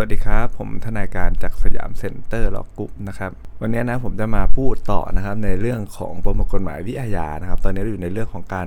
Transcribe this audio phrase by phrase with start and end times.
[0.00, 8.66] สวัสดีครับ ผมทนายการจาก Siam Center Law Group นะครับวันนี้นะผมจะมาพูดต่อนะครับในเรื่องของประมวลกฎหมายวิอาญานะครับ ตอนนี้เราอยู่ในเรื่องของการ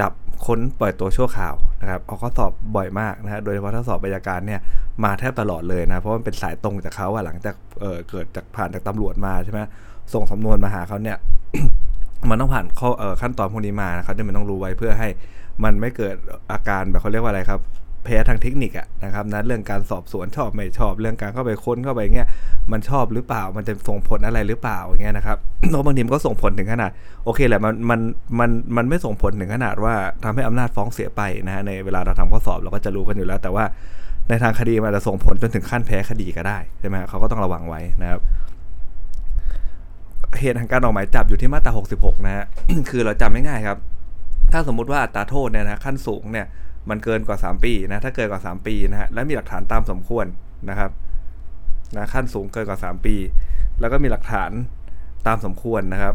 [0.00, 0.12] จับ
[0.46, 4.60] ค้นปล่อยตัวชั่วคราวนะครับออกข้อสอบบ่อยมากนะฮะโดยเฉพาะถ้าสอบบรรยาการเนี่ย
[5.04, 9.60] มาแทบตลอดเลยนะเพราะมันเป็นสายตรงจากเขาอะหลังจากเกิดจากผ่านจากตำรวจมาใช่ไหม
[10.14, 11.16] ส่งสำนวนมาหาเขาเนี่ย
[12.30, 12.90] มันต้องผ่านข้อ
[13.20, 15.08] ขั้นตอนพวกนี้มานะครับที่มันต้องรู้ไว้เพื่อให้
[15.64, 16.16] มันไม่เกิด
[16.52, 17.60] อาการแบบเขาเรียกว่าอะไรครับ
[18.04, 22.28] แพ้ทางเทคนิคอะนะครับนะเรื่องการสอบสวนชอบไม่ชอบเรื่องการเข้าไปค้นเข้าไปเงี้ย
[22.72, 25.38] มันชอบหรือเปล่ามันจะส่งผลอะไรหรือเปล่าอย่างเงี้ยนะครับ
[25.70, 26.90] เพราะบางทีมันก็ส่งผลถึงขนาด
[27.24, 28.00] โอเคแหละมันมัน
[28.38, 29.94] มันมันไม่ส่งผลถึงขนาดว่า
[30.24, 33.64] ทำให้อำนาจฟ้องเสียไปนะฮะในเวลาเราทำข้อสอบเราก็จะรู้กันอยู่แล้ว แต่ว่า
[34.28, 38.20] ในทางคดีมันจะส่งผลจนถึงขั้นแพ้คดีก็ได้ใช่ไหมเขาก็ต้องระวังไว้นะครับ
[40.40, 42.44] เหตุแห่งการออกหมายจับอยู่ที่มาตรา 66 นะฮะ
[42.90, 43.78] คือเราจำไม่ง่ายครับ
[44.52, 46.46] ถ้าสมมุติว่าอัตราโทษเนี่ยนะขั้นสูงเนี่ย
[46.90, 50.26] มันเกินกว่า 3 ปีนะถ้าเกินกว่า 3 ปีนะฮะและมีหลักฐานตามสมควร
[50.70, 50.90] นะครับ
[51.96, 53.14] นะขั้นสูงเกินกว่า 3 ปี
[53.80, 54.50] แล้วก็มีหลักฐาน
[55.26, 56.14] ตามสมควรนะครับ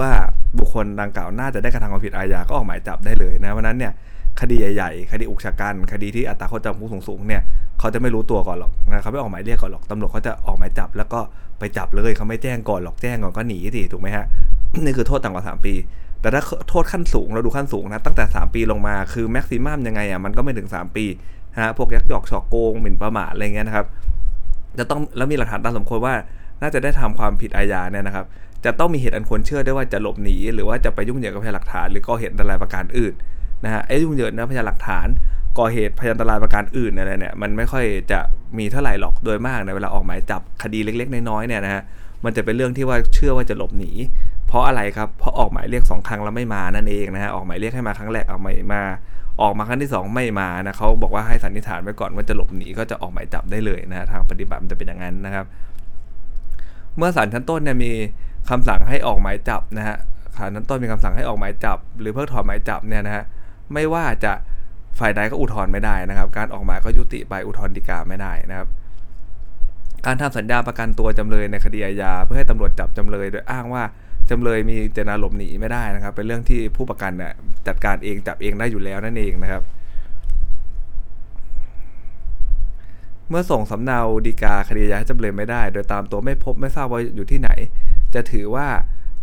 [0.00, 0.12] ว่า
[0.58, 3.92] บุคคลดังกล่าวน่าจะได้กระทำความผิดอาญาก็ออกหมายจับได้เลยนะเพราะนั้นเนี่ย
[4.40, 7.42] คดีใหญ่ๆ คดีอุกชะกัน คดีที่อัตราโทษจำคุกสูงๆเนี่ย
[7.78, 11.20] เขาจะไม่รู้ตัวก่อนหรอกนะเขาไม่ออกหมายเรียกก่อนหรอกตำรวจเขาจะออกหมายจับ แล้วก็
[11.58, 14.24] ไปจับเลยเขาไม่แจ้งก่อนหรอกแจ้งก่อนก็หนีสิถูกไหมฮะ
[14.84, 15.74] นี่คือโทษต่ำกว่า 3 ปี
[16.24, 21.04] แต่ถ้าโทษขั้นสูงเราดูขั้นสูงนะตั้งแต่ 3 ปีลงมาคือแม็กซิมัมยังไงอะมันก็ไม่ถึง 3 ปี
[21.58, 23.86] ฮะพวกยักยอกฉอกโกงหมิ่นประมาทอะไรเงี้ยนะครับ
[24.78, 26.14] จะต้องแล้วมีหลักฐานตามสมควรว่า
[26.62, 28.26] น่าจะได้ทำความผิดอาญาเนี่ยนะครับ
[28.64, 33.14] จะต้องมีเหตุอันควรเชื่อได้ว่าจะหลบหนี หรือว่าจะไปยุ่งเหยิงกับพยานหลักฐาน หรือก่อเหตุอันตรายประการอื่น
[33.64, 35.06] นะฮะไอ้ยุ่งเหยิงนะพยานหลักฐาน
[35.58, 38.20] ก่อเหตุพยานอันตรายประการอื่นอะไรเนี่ยมันไม่ค่อยจะ
[38.58, 41.82] มีเท่าไหร่หรอกโดยมากในเวลาออกหมายจับคดีเล็ก ๆ น้อยๆเนี่ยนะฮะ
[42.24, 43.90] มันจะเป็นเรื่องที่ว่าเชื่อว่าจะหลบหนี
[44.54, 48.82] ราะอะไรครับ เพราะออกหมายเรียก 2 ครั้งแล้วไม่มานั่นเองนะฮะ ออกหมายเรียกให้มาครั้งแรกเอาไม่มา
[49.42, 55.44] ออกมาครั้งที่ 2 ไม่มานะเขาบอกว่าให้สันนิษฐานไว้ก่อนว่าจะหลบหนีก็จะออกหมายจับได้เลยนะทางปฏิบัติมันจะเป็นอย่างนั้นนะครับ
[56.96, 57.92] เมื่อศาลชั้นต้นเนี่ยมี
[58.50, 59.96] คำสั่งให้ออกหมายจับนะฮะ
[60.36, 63.24] ศาลชั้นต้นมีคำสั่งให้ออกหมายจับ หรือเพิกถอนหมายจับเนี่ยนะฮะ
[63.72, 64.32] ไม่ว่าจะ
[64.98, 68.68] ฝ่ายใดก็อุทธรณ์ไม่ได้นะครับ การออกหมายก็ยุติไปอุทธรณ์ฎีกาไม่ได้นะครับ
[70.06, 73.82] การทำสัญญาประกันตัวจำเลยในคดีอาญาเพื่อให้ตำรวจจับจำเลยโดยอ้างว่า
[74.30, 77.32] จำเลยมีเจตนาหลบหนีไม่ได้นะครับ เป็นเรื่องที่ผู้ประกันเนี่ย
[77.66, 79.62] จัดการเองจับเองได้อยู่แล้วนั่นเองนะครับ
[83.28, 87.50] เมื่อส่งสำเนาดีกาคดีอาญาให้จำเลยไม่ได้ โดยตามตัวไม่พบไม่ทราบว่าอยู่ที่ไหน
[88.14, 88.66] จะถือว่า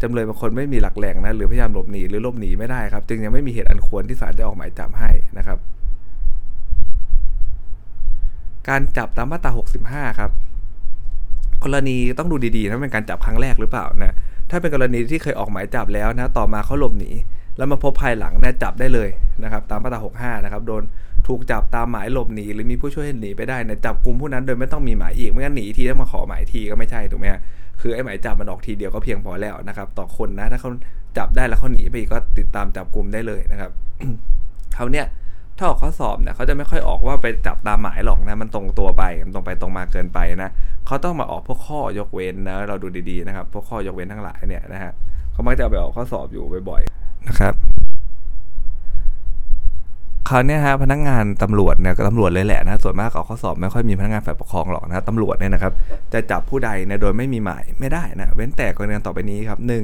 [0.01, 5.57] จำเลยบางคนไม่มีหลักแหล่งนะหรือพยายามหลบหนีหรือหลบหนีไม่ได้ครับ จึงยังไม่มีเหตุอันควรที่ศาลจะออกหมายจับให้นะครับ
[8.69, 9.51] การจับตามมาตรา
[9.85, 10.31] 65 ครับ
[11.63, 14.15] กรณีต้องดูดีๆนะเป็นการจับครั้งแรกหรือเปล่านะ
[14.51, 17.11] ถ้าเป็นกรณีที่เคยออกหมายจับแล้วนะต่อมาเขาหลบหนี
[17.57, 19.09] แล้วมาพบภายหลังเนี่ยจับได้เลย
[19.43, 20.83] นะครับตามมาตรา65นะครับโดน
[21.27, 27.41] ถูกจับตามหมายหลบหนีหรือมีผู้ช่วยให้หนีไปได้เนี่ยจับกลุ่มผู้นั้นโดยไม่ต้องมีหมายอีกไม่งั้นหนีทีต้องมาขอหมายทีก็ไม่ใช่ถูกไหมฮะ
[27.81, 30.69] คือไอ้หมายจับมันออกทีเดียวก็เพียงพอแล้วนะครับต่อคนนะถ้าเขา
[31.17, 33.71] จับได้แล้วเขาหนีไปก็ติดตามจับกลุ่มได้เลยนะครับ
[34.75, 35.05] เขาเนี่ย
[35.61, 40.49] ถ้าออกข้อสอบเนี่ยเขาจะไม่ค่อยออกว่าไปจับตามหมายหรอกนะ มันตรงตัวไปมันตรงไปตรงมาเกินไปนะ
[40.87, 44.91] เขาต้องมาออกพวกข้อยกเว้นนะเราดูดีๆนะครับพวกข้อยกเว้นทั้งหลายเนี่ยนะฮะ
[45.31, 47.53] เขามักจะเอาไปออกข้อสอบอยู่บ่อยๆนะครับ
[50.29, 55.73] คราวนี้ฮะพนักงานตำรวจเนี่ยก็ตำรวจเลยแหละนะส่วนมากออกข้อสอบไม่ค่อยมีพนักงานฝ่ายปกครองหรอกนะตำรวจเนี่ยนะครับ
[56.13, 59.83] จะจับผู้ใดเนี่ยโดยไม่มีหมายไม่ได้นะเว้นแต่กรณีต่อไปนี้ครับหนึ่ง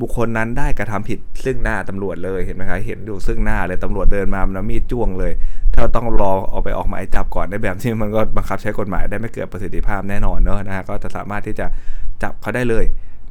[0.00, 5.32] บุคคลนั้นได้กระทำผิดซึ่งหน้าตำรวจเลยเห็นไหมครับเห็นอยู่ซึ่งหน้าเลยตำรวจเดินมามันมีดจ้วงเลย
[5.74, 11.66] ถ้าต้องรอเอาไปออกหมายจับก่อนในแบบที่มันก็บังคับใช้กฎหมายได้ไม่เกิดประสิทธิภาพแน่นอนเนอะนะฮะก็จะสามารถที่จะ
[12.22, 12.84] จับเขาได้เลย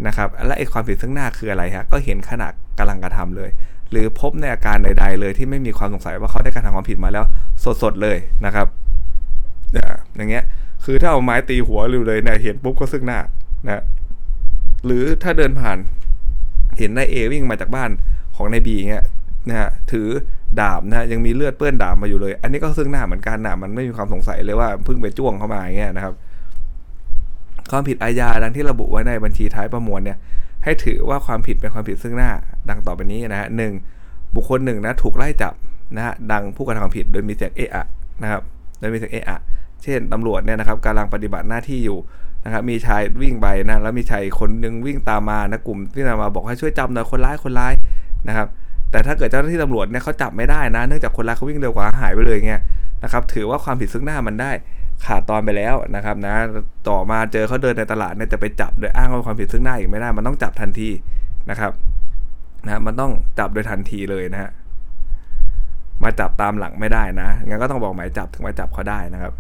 [0.08, 3.50] นะครับและไอ้ความผิดซึ่งหน้าคืออะไรฮะก็เห็นขณะกำลังกระทำเลย
[3.92, 7.26] หรือพบในอาการใด ๆ เลยที่ไม่มีความสงสัยว่าเขาได้กระทำความผิดมาแล้ว
[7.84, 8.68] สดๆเลยนะครับ
[10.16, 10.44] อย่างเงี้ย
[10.86, 13.20] คือถ้าเอาไม้ตีหัวเลยเนี่ยเห็นปุ๊บก็ซึ่งหน้า
[13.66, 13.84] นะ
[14.86, 15.78] หรือถ้าเดินผ่าน
[16.78, 17.90] เห็นนายเอวิ่งมาจากบ้าน
[18.36, 19.06] ของนายบีเงี้ย
[19.50, 20.08] นะฮะถือ
[20.60, 26.14] ดาบนะยังมีเลือดเปื้อนดาบมาอยู่เลย อันนี้ก็ซึ่งหน้าเหมือนกันนะมันไม่มีความสงสัยเลยว่าเพิ่งไปจ้วงเข้ามาอย่างเงี้ยนะครับ
[27.72, 30.18] ความผิดอาญาดังที่ระบุไว้ในบัญชีท้ายประมวลเนี่ย
[30.64, 32.32] ให้ถือว่าความผิดเป็นความผิดซึ่งหน้า
[32.70, 33.74] ดังต่อไปนี้นะฮะหนึ่ง
[34.36, 35.54] บุคคลหนึ่งนะถูกไล่จับ
[35.96, 37.86] นะฮะดังผู้กระทำความผิดโดยมีเสียงเอะอะ
[38.22, 38.42] นะครับ
[38.80, 39.40] โดยมีเสียงเอะอะ
[39.84, 41.98] เช่นตำรวจเนี่ยนะครับกำลังปฏิบัติหน้าที่อยู่
[42.46, 47.74] นะครับมีชายวิ่งไปนะแล้วมีชายคนหนึ่งวิ่งตามมานะกลุ่มที่ตามมาบอกให้ช่วยจับหน่อยคนร้ายคนร้าย
[48.28, 48.48] นะครับ
[48.92, 52.62] แต่ถ้าเกิดเจ้าหน้าที่ตำรวจเนี่ยเขาจับไม่ได้นะ เนื่องจากคนร้ายเขาวิ่งเร็วกว่าหายไปเลยเงี้ย
[53.04, 54.52] นะครับ ถือว่าความผิดซึ่งหน้ามันได้
[55.06, 56.36] ขาดตอนไปแล้วนะครับนะ
[56.90, 60.90] ต่อมาเจอเขาเดินในตลาดเนี่ยจะไปจับโดยอ้างว่าความผิดซึ่งหน้าอีกไม่ได้ มันต้องจับทันที
[61.50, 61.72] นะครับ
[62.66, 64.52] นะมันต้องจับโดยทันทีเลยนะฮะ
[66.04, 69.34] มาจับตามหลังไม่ได้นะงั้นก็ต้องบอกหมายจับถึงมาจับเขาได้นะครับ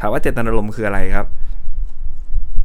[0.00, 1.26] ถามว่าเจตนารมณ์คืออะไรครับ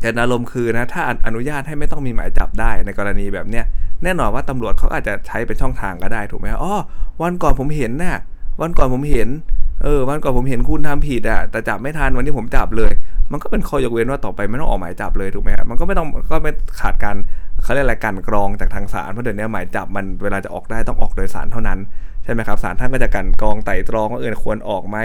[0.05, 3.65] เจตนารมณ์คือนะถ้าอนุญาตให้ไม่ต้องมีหมายจับได้ในกรณีแบบเนี้ย
[4.03, 6.73] แน่นอนว่าตำรวจเขาอาจจะใช้เป็นช่องทางก็ได้ถูกไหมอ๋อ
[7.21, 8.19] วันก่อนผมเห็นนะ่ะ
[8.61, 9.29] วันก่อนผมเห็น
[9.83, 12.91] เออวันก่อนผมเห็นคุณทำผิดอะแต่จับไม่ทันวันนี้ผมจับเลย
[13.31, 17.15] มันก็เป็นข้อยกเว้นว่าต่อไปไม่ต้องออกหมายจับเลยถูกไหมมันก็ไม่ต้องก็ไม่ขาดการ
[17.63, 21.79] เขาเรียกอะไรกันกรองจากทางศาลเพราะเดี๋ยวนี้หมายจับมันเวลาจะออกได้ต้องออกโดยศาลเท่านั้น
[22.25, 24.97] ใช่ไหมครับศาลท่านก็จะกันกองไต่ตรองว่าเออควรออกไหม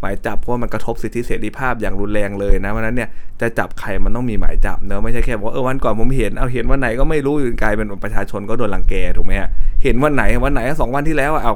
[0.00, 3.08] หมายจับเพราะมันกระทบสิทธิเสรีภาพอย่างรุนแรงเลยนะเพราะนั้นเนี่ย
[3.40, 9.48] จะจับใครมันต้องมีหมายจับเนอะไม่ใช่แค่ว่าเออวันก่อนผมเห็นเอาเห็นวันไหนก็ไม่รู้กลายเป็นประชาชนก็โดนรังแกถูกไหมฮะ
[9.82, 11.54] เห็นวันไหนวันไหนสองวันที่แล้วเอา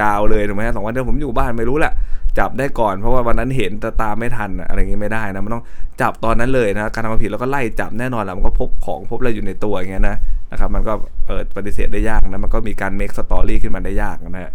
[0.00, 1.92] ยาวเลยถูกไหมฮะสองวันที่ผมอยู่บ้านไม่รู้แหละ
[2.38, 5.64] จับได้ก่อนเพราะว่าวันนั้นเห็นแต่ตามไม่ทันอะไรอย่างงี้ไม่ได้นะมันต้อง
[6.00, 10.16] จับตอนนั้นเลยนะการทำผิดแล้วก็ไล่จับแน่นอนแหละมันก็พบของพบอะไรอยู่ในตัวอย่างเงี้ยนะ
[10.50, 10.92] นะครับ มันก็
[11.26, 14.52] เออปฏิเสธได้ยากนะมันก็มีการเมคสตอรี่ขึ้นมาได้ยากนะฮะ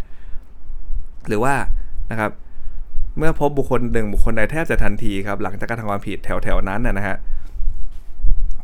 [1.28, 1.54] หรือว่า
[2.12, 2.32] นะครับ
[3.18, 7.16] เมื่อพบบุคคลหนึ่งบุคคลใดแทบจะทันทีครับ หลังจากการทำความผิดแถวแถวนั้นนะฮะ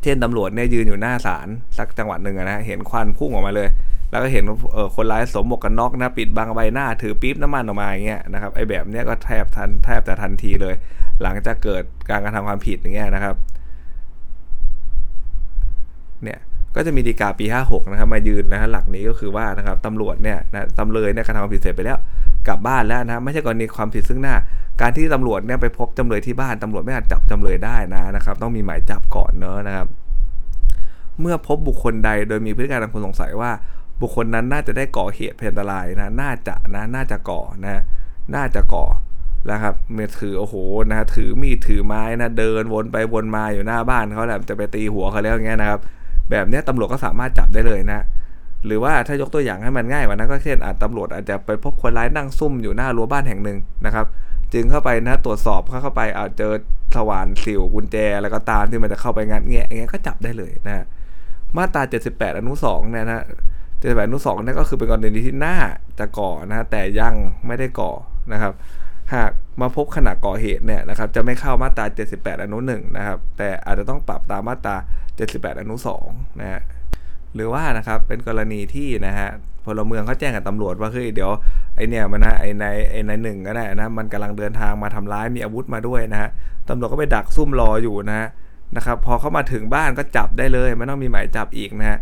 [0.02, 1.48] เช่นตำรวจเนี่ยยืนอยู่หน้าศาล
[1.78, 3.68] สักจังหวัดหนึ่งนะเห็นควันพุ่งออกมาเลย
[4.10, 10.74] แล้วก็เห็นเออคนร้ายสวมหมวกกันน็อกนะปิดบังใบหน้าถือปี๊บน้ำมันออกมาอย่างเงี้ยนะครับไอ้แบบเนี้ยก็แทบทันแทบจะทันทีเลย
[11.22, 13.36] หลังจากเกิดการกระทำความผิดอย่างเงี้ยนะครับ
[16.22, 16.38] เนี่ย
[16.76, 21.98] ก็จะมีดีกาปี 56 นะครับมายืนนะฮะหลักนี้ก็คือว่านะครับตำรวจเนี่ยนะตำเลยเนี่ยกระทำความผิดเสร็จไปแล้ว
[22.48, 24.34] กลับบ้านแล้วนะไม่ใช่กรณีความผิดซึ่งหน้า
[24.80, 29.86] การที่ตำรวจเนี่ยไปพบจำเลยที่บ้านตำรวจไม่อาจจับจำเลยได้นะนะครับ ต้องมีหมายจับก่อนเนอะนะครับ
[31.20, 33.50] เมื่อพบบุคคลใดโดยมีพฤติการอันควรสงสัยว่า
[34.00, 37.82] บุคคลนั้นน่าจะได้ก่อเหตุเพนตรายนะน่าจะนะน่าจะก่อนะ
[38.34, 38.86] น่าจะก่อ
[39.50, 40.54] นะครับเมื่อถือโอ้โห
[40.90, 45.80] นะถือมีดถือไม้นะเดินวนไปวนมาอยู่หน้าบ้านเขาแหละจะไปตีหัวเขาแล้วอย่างเงี้ยนะครับ
[46.30, 48.00] แบบนี้ตำรวจก็สามารถจับได้เลยนะ
[48.66, 54.06] หรือว่าถ้ายกตัวอย่างให้มันง่ายกว่านั้นก็เช่นอาจตำรวจอาจจะไปพบคนร้ายนั่งซุ่มอยู่หน้ารั้วบ้านแห่งหนึ่งนะครับ
[54.52, 56.52] จึงเข้าไปนะตรวจสอบเข้าเข้าไปอาจเจอ
[56.96, 60.84] สว่านสิวกุญแจอะไรก็ตามที่มันจะเข้าไปงัดแงะอย่างเงี้ยก็จับได้เลยนะ
[61.56, 63.24] มาตรา 78 อนุ2เนี่ยนะ
[63.60, 65.56] 78อนุ2นี่ก็คือเป็นกรณีที่น่า
[65.98, 67.14] จะก่อนะแต่ยัง
[67.46, 67.92] ไม่ได้ก่อ
[68.32, 68.52] นะครับ
[69.14, 69.30] หาก
[69.60, 71.84] มาพบขณะก่อเหตุเนี่ยนะครับจะไม่เข้ามาตรา
[72.14, 74.76] 78 อนุ1นะครับแต่อาจจะต้องปรับตามมาตรา
[75.18, 75.76] 78 อนุ
[76.08, 76.60] 2 นะฮะ
[77.34, 79.28] หรือว่านะครับเป็นกรณีที่นะฮะ
[79.64, 81.30] พลเมืองเขาแจ้งกับตำรวจว่าเฮ้ยเดี๋ยว
[81.76, 86.30] ไอเนี่ยมันนะไอในไอในหนึ่งก็ได้นะมันกำลังเดินทางมาทำร้ายมีอาวุธมาด้วยนะฮะ
[86.68, 88.28] ตำรวจก็ไปดักซุ่มรออยู่นะฮะ
[88.76, 91.98] นะครับพอเข้ามาถึงบ้านก็จับได้เลยไม่ต้องมีหมายจับอีกนะฮะ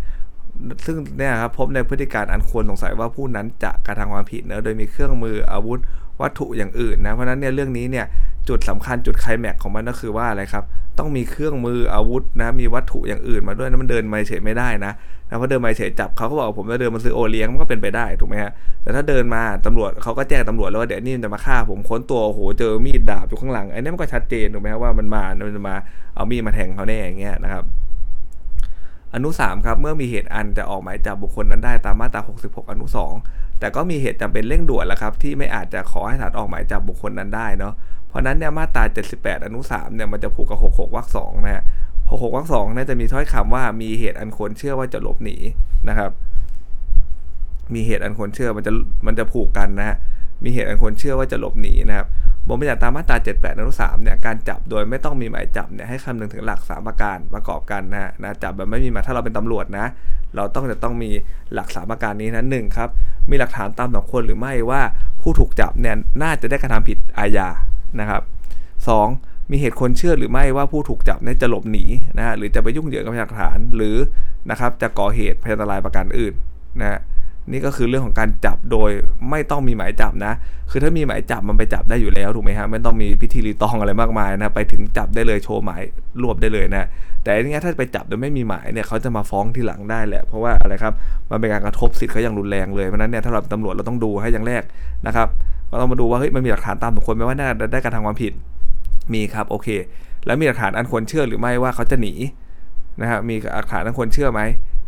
[0.86, 5.80] ซึ่งเนี่ยครับพบในพฤติการอันควรสงสัยว่าผู้นั้นจะกระทำความผิดเนะโดยมีเครื่องมืออาวุธ
[6.20, 8.06] วัตถุอย่างอื่นนะเพราะนั้นเนี่ยเรื่องนี้เนี่ย
[8.48, 10.64] จุดสำคัญจุดไคลแม็กของมันก็คือว่าอะไรครับ
[10.98, 14.92] ต้องมีเครื่องมืออาวุธนะมีวัตถุอย่างอื่นมาด้วยนะมันเดินมาเฉยไม่ได้นะ
[15.28, 18.52] นะเพราะเดินมาเฉยจับเขาเขาบอกผมจะเดินมาซื้อโอเลี้ยงมันก็เป็นไปได้ถูกไหมฮะ
[18.82, 25.76] แต่ถ้าเดินมาตำรวจเขาก็แจ้งตำรวจแล้วว่าเดี๋ยวนี่จะมาฆ่าผมค้นตัวโอ้โหเจอมีดดาบอยู่ข้างหลังไอ้นี่มันก็ชัดเจนถูกไหมว่ามันมามันจะมา
[26.14, 27.64] เอามีดมาแทงเขาแน่อย่างเงี้ยนะครับ
[29.14, 32.86] อนุ 3 ครับ เมื่อมีเหตุอันจะออกหมายจับบุคคลนั้นได้ตามมาตรา 66 อนุ
[33.22, 37.74] 2 แต่ก็มีเหตุจำเป็นเร่งด่วนแล้วครับ ที่ไม่อาจจะขอให้ศาลออกหมายจับบุคคลนั้นได้เนาะ
[38.08, 38.84] เพราะนั้นเนี่ยมาตรา
[39.14, 41.62] 78 อนุ 3 เนี่ยมันจะผูกกับ 66 วรรค2นะฮะ
[41.98, 45.36] 66วรรค2เนี่ยจะมีถ้อยคำว่ามีเหตุอันควรเชื่อว่าจะหลบหนี
[45.88, 46.10] นะครับ
[47.74, 48.72] มีเหตุอันควรเชื่อมันจะ
[49.06, 49.96] มันจะผูกกันนะฮะ
[50.44, 52.06] มีเหตุอันควรเชื่อว่าจะหลบหนีนะครับ
[52.50, 59.86] บทบัญญัติตามมาตรา 78อนุ3เนี่ยการจับโดยไม่ต้องมีหมายจับเนี่ยให้คำนึงถึงหลัก 3 ประการประกอบกันนะฮะนะจับแบบไม่มีหมายถ้าเราเป็นตำรวจนะ
[60.36, 61.10] เราต้องจะต้องมี
[61.54, 62.88] หลัก 3 ประการนี้นะหนึ่งครับ
[63.30, 64.82] มีหลักฐานตามสมควรหรือไม่ว่า
[65.20, 67.48] ผู้ถูกจับเนี่ยน่าจะได้กระทำผิดอาญา
[68.00, 68.22] นะครับ
[68.86, 69.50] 2.
[69.50, 71.84] มีเหตุคนเชื่อหรือไม่ว่าผู้ถูกจับเนี่ยจะหลบหนี
[72.18, 73.96] นะฮะหรือจะไปยุ่งเหยิงกับพยานหลักฐานหรือ
[74.50, 76.34] นะครับจะก่อเหตุพยานอันตรายประการอื่น
[76.80, 76.98] นะฮะ
[77.52, 78.90] นี่ก็คือเรื่องของการจับโดย
[79.30, 80.32] ไม่ต้องมีหมายจับนะ
[80.70, 85.82] คือถ้ามีหมายจับมันไปจับได้อยู่แล้วถูกไหมฮะไม่ต้องมีพิธีรีตองอะไรมากมายนะไปถึงจับได้เลยโชว์หมาย
[86.22, 86.88] รวบได้เลยนะ
[87.22, 90.92] แต่อันนี้ถ้าไปจับโดยไม่มีหมายเนี่ยเขาจะมาฟ้องทีหลังได้แหละเพราะว่าอะไรครับ
[91.30, 94.62] มันเป็นการกระทบสิทธิ์เขาอย่างรุนแรงเลยเพราะนั้นเนี่ยถ้าเราเป็นตำรวจเราต้องดูให้อย่างแรก
[95.06, 95.28] นะครับ
[95.68, 98.32] เราต้องมาดูว่าเฮ้ยมันมีหลักฐานตามสมควรไหมว่าน่าได้การทำความผิด
[99.12, 99.68] มีครับโอเค
[100.26, 102.12] แล้วมีหลักฐานอันควรเชื่อหรือไม่ว่าเขาจะหนี
[103.00, 104.40] นะครับมีหลักฐานอันควรเชื่อไหม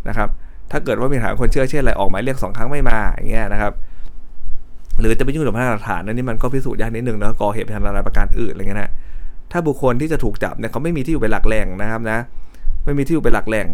[0.08, 0.28] นะครับ
[0.70, 3.72] ถ้าเกิดว่ามีฐานคนเชื่อเช่นอะไรออกหมายเรียกสองครั้งไม่มาอย่างเงี้ยนะครับ
[5.00, 8.90] หรือจะไปยุ่งกับพยานหลักฐานนั่นนี่มันก็พิสูจน์ยากนิดนึงเนาะก่อเหตุพยานอะไรประการอื่นอะไรเงี้ยนะ
[9.52, 12.18] ถ้าบุคคลที่จะถูกจับเนี่ยเขาไม่มีที่อยู่เป็นหลักแหล่งนะครับนะ
[12.84, 13.66] ไม่มีที่อยู่เป็นหลักแหล่ง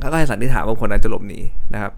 [0.00, 1.40] เขาก็ให้สันนิษฐานว่าคนนั้นจะหลบหนี
[1.74, 1.92] นะครับ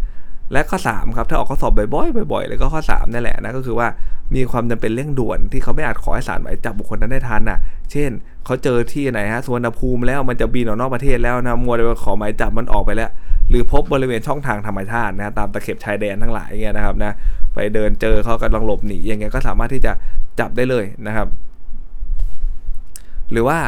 [0.52, 3.88] และข้อ3ครับถ้าออกข้อสอบบ่อยๆบ่อยๆเลยก็ข้อ3นั่นแหละนะก็คือว่า
[4.34, 7.58] มีความจำเป็นเร่งด่วนที่เขาไม่อาจขอให้ศาลหมายจับบุคคลนั้นได้ทันอะ
[7.92, 8.10] เช่น
[8.44, 13.10] เขาเจอที่ไหนฮะสวนภูมิแล้วมันจะบินออกนอกประเทศแล้วนะมัวเลยขอหมายจับมันออกไปแล้ว
[13.50, 17.12] หรือพบบริเวณช่องทางธรรมชาตินะตามตะเข็บชายแดนทั้งหลายเงี้ยนะครับนะ
[17.54, 19.92] ไปเดินเจอเขากำลังหลบหนีอย่างเงี้ยก็สามารถที่จะ
[20.40, 21.28] จับได้เลยนะครับ
[23.32, 23.58] หรือว่า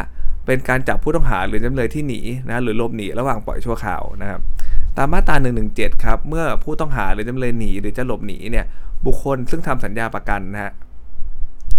[0.45, 2.19] เป็นการจับผู้ต้องหาหรือจำเลยที่หนี
[2.49, 4.41] นะหรือหลบหนีระหว่างปล่อยชั่วคราวนะครับ
[4.97, 5.35] ตามมาตรา
[5.69, 8.65] 117 ครับ เมื่อผู้ต้องหาหรือจำเลยหนีหรือจะหลบหนีเนี่ย
[9.05, 10.73] บุคคลซึ่งทำสัญญาประกันนะฮะ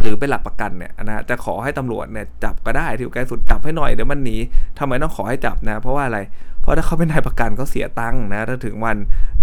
[0.03, 4.37] หรือเป็นหลักประกันเนี่ยนะจะขอให้ตำรวจเนี่ยจับก็ได้ที่อยู่ใกล้สุดจับให้หน่อยเดี๋ยวมันหนี
[4.79, 6.19] ทำไมต้องขอให้จับนะ เพราะว่าอะไร
[6.61, 8.97] เพราะถ้าเขาเป็นนายประกันเขาเสียตังค์นะถ้าถึงวัน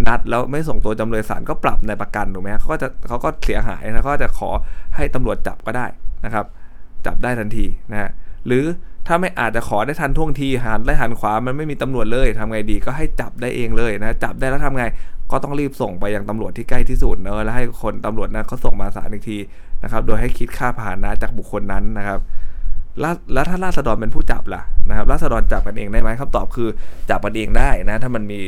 [0.08, 4.50] นัดแล้วไม่ส่งตัวจำเลยศาลก็ปรับนายประกันถูกไหมเขาก็จะเขาก็เสียหายนะเขาก็จะขอ
[4.96, 5.86] ให้ตำรวจจับก็ได้
[6.26, 6.46] นะครับ
[7.06, 8.10] จับได้ทันทีนะฮะ
[8.48, 8.66] หรือ
[9.08, 14.86] ถ้าไม่อาจจะขอได้ทันท่วงทีหันได้หันขวามันไม่มีตำรวจเลยทำไงดีก็ให้จับได้เองเลยนะจับได้แล้วทำไง
[15.32, 19.38] ก็ต้องรีบส่งไปยังตำรวจที่ใกล้ที่สุดเนอะแล้วให้คนตำรวจนั้นเขาส่งมาศาลอีกที
[19.84, 22.20] นะครับ โดยให้คิดค่าผ่านนะจากบุคคลนั้นนะครับ
[23.34, 26.70] แล้วถ้าราษฎรเป็นผู้จับล่ะนะครับราษฎรจับกันเองได้ไหมคำตอบคือ
[27.10, 28.40] จับกันเองได้นะ ถ้ามันมี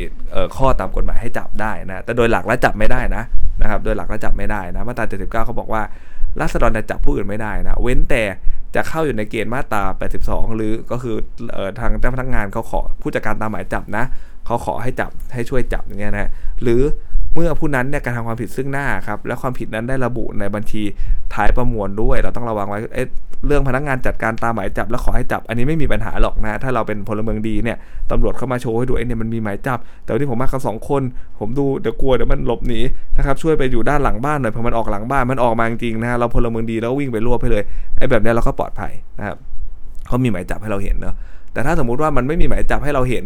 [0.58, 3.24] ข้อตามกฎหมายให้จับได้นะ แต่โดยหลักแล้วจับไม่ได้นะ
[3.62, 5.82] นะครับ โดยหลักแล้วจับไม่ได้นะมาตรา79เขาบอกว่า
[6.42, 8.24] ราษฎรจะจับผู้อื่นไม่ได้นะ เว้นแต่
[8.78, 9.84] จะเข้าอยู่ในเกณฑ์มาตรา
[10.20, 11.16] 82 หรือก็คือ
[11.56, 14.06] ออทางเจ้าพนักงานเขาขอผู้จัดการตามหมายจับนะ
[14.46, 16.30] เขาขอให้จับให้ช่วยจับอย่างเงี้ยนะ
[16.62, 16.82] หรือ
[17.38, 20.84] เมื่อผู้นั้นเนี่ยกระทำความผิดซึ่งหน้าครับและความผิดนั้นได้ระบุในบัญชี
[21.34, 27.78] ท้ายประมวลด้วย เราต้องระวังไว้เเรื่องพนักงานจัดการตามหมายจับแล้วขอให้จับ อันนี้ไม่มีปัญหาหรอกนะ ถ้าเราเป็นพลเมืองดีเนี่ย
[28.12, 31.02] ตำรวจเข้ามาโชว์ให้ดูไอ้เนี่ยมันมีหมายจับ แต่วันนี้ผมมากับสองคน
[31.40, 32.80] ผมดูเดี๋ยวกลัวเดี๋ยวมันหลบหนี
[33.18, 37.64] นะครับช่วยไปอยู่ด้านหลังบ้านหน่อยพอมันออกหลังบ้านมันออกมาจริงนะเราพลเมืองดีแล้ววิ่งไปรวบไปเลย
[37.98, 39.38] ไอ้แบบนี้เราก็ปลอดภัยนะครับ
[40.08, 41.16] เขามีหมายจับให้เราเห็นเนาะ
[41.54, 43.26] แต่ถ้าสมมุติว่ามันไม่มีหมายจับให้เราเห็น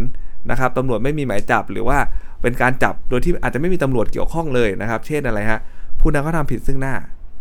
[0.50, 1.98] นะครับตำรวจไม่มีหมายจับหรือว่า
[2.42, 5.60] เป็นการจับโดยที่อาจจะไม่มีตำรวจเกี่ยวข้องเลยนะครับ เช่นอะไรฮะ
[6.00, 6.94] ผู้นั้นเขาทาผิดซึ่งหน้า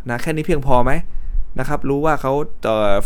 [0.09, 0.93] นะแค่นี้เพียงพอไหม
[1.59, 2.33] นะครับรู้ว่าเขา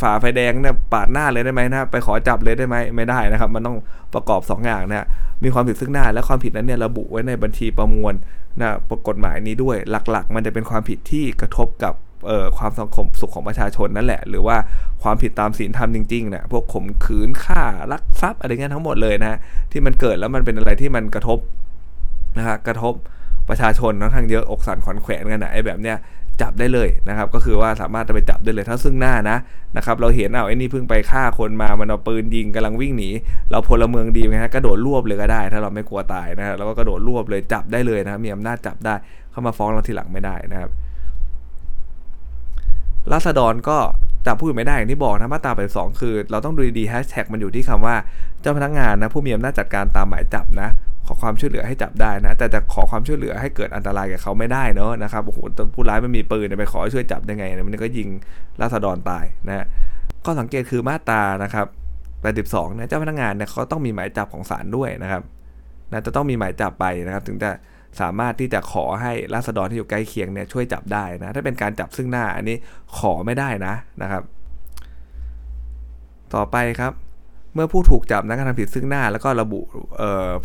[0.02, 3.76] ฝ่าไฟแดงเนี่ยปาดหน้าเลยได้ไหมนะไปขอจับเลยได้ไหมไม่ได้นะครับ มันต้อง
[4.14, 5.06] ประกอบ 2 อย่างนะ
[5.44, 8.14] มีความผิดซึ่งหน้า และความผิดนั้นเนี่ยระบุไว้ในบัญชีประมวล
[8.60, 8.70] นะ
[9.08, 9.76] กฎหมายนี้ด้วย
[10.10, 11.94] หลักๆ มันจะเป็นความผิดที่กระทบกับ
[12.58, 14.56] ความสังคมสุขของประชาชนนั่นแหละ หรือว่า
[15.02, 17.62] ความผิดตามศีลธรรมจริงๆเนี่ยพวกข่มขืนฆ่า
[17.92, 19.38] ลักทรัพย์อะไรเงี้ยทั้งหมดเลยนะ
[19.72, 21.38] ที่มันเกิดแล้วมันเป็นอะไรที่มันกระทบ
[22.38, 22.94] นะฮะกระทบ
[23.48, 25.98] ประชาชนทั้งทางเยอะอกสั่นขวัญแขวนกันนะไอ้แบบเนี้ย
[26.42, 29.36] จับได้เลยนะครับ ก็คือว่าสามารถจะไปจับได้เลยถ้าซึ่งหน้านะ
[29.76, 33.10] นะครับเราเห็นเอาไอ้นี่เพิ่งไปฆ่าคนมามันเอาปืนยิงกำลังวิ่งหนี
[33.50, 38.94] เราพลเมืองดีไหมฮะกระโดดรวบเลยก็ได้ ถ้าเราไม่กลัวตายนะฮะเราก็กระโดดรวบเลยจับได้เลยนะมีอำนาจจับได้
[39.30, 40.70] เข้ามาฟ้องเราทีหลังไม่ได้นะครับ
[43.12, 43.78] รัษฎรก็
[44.26, 47.96] จับผู้อื่นไม่ได้อย่างที่บอกนะมาตราไปสองคือ เราต้องดูดีแฮชแท็กมันอยู่ที่คำว่า
[48.40, 50.68] เจ้าพนักงานนะผู้มีอำนาจจัดการตามหมายจับนะ
[51.06, 55.38] ขอความช่วยเหลือให้จับได้นะ แต่จะขอความช่วยเหลือให้เกิดอันตรายแก่เขาไม่ได้เนอะนะครับโอ้โห
[55.74, 58.08] ผู้ร้ายมันมีปืนไปขอช่วยจับได้ไงมันก็ยิง
[58.60, 59.66] ราษฎรตายนะ
[60.26, 61.66] ก็สังเกตคือมาตรานะครับ
[62.24, 65.22] 82เนี่ยเจ้าพนักงานเนี่ยเขาต้องมีหมายจับของศาลด้วยนะครับ
[65.90, 67.50] นะจะต้องมีหมายจับไปนะครับ ถึงจะ
[68.00, 72.56] สามารถที่จะขอให้ราษฎรที่อยู่ใกล้เคียงเนี่ยช่วยจับได้นะ ถ้าเป็นการจับซึ่งหน้าอันนี้
[72.98, 74.22] ขอไม่ได้นะนะครับ
[76.34, 76.92] ต่อไปครับ
[77.54, 79.60] เมื่อผู้ถูกจับนั้นกระทำผิดซึ่งหน้า แล้วก็ระบุ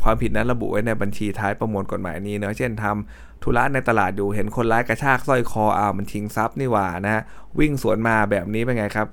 [0.04, 7.22] ความผิดนั้นระบุไว้ในบัญชีท้ายประมวลกฎหมายนี้เนาะเช่นทำธุระในตลาดอยู่เห็นคนร้ายกระชากสร้อยคออ้าวมันชิงทรัพย์นี่หว่านะฮะ
[7.60, 9.08] วิ่งสวนมาแบบนี้เป็นไงครับ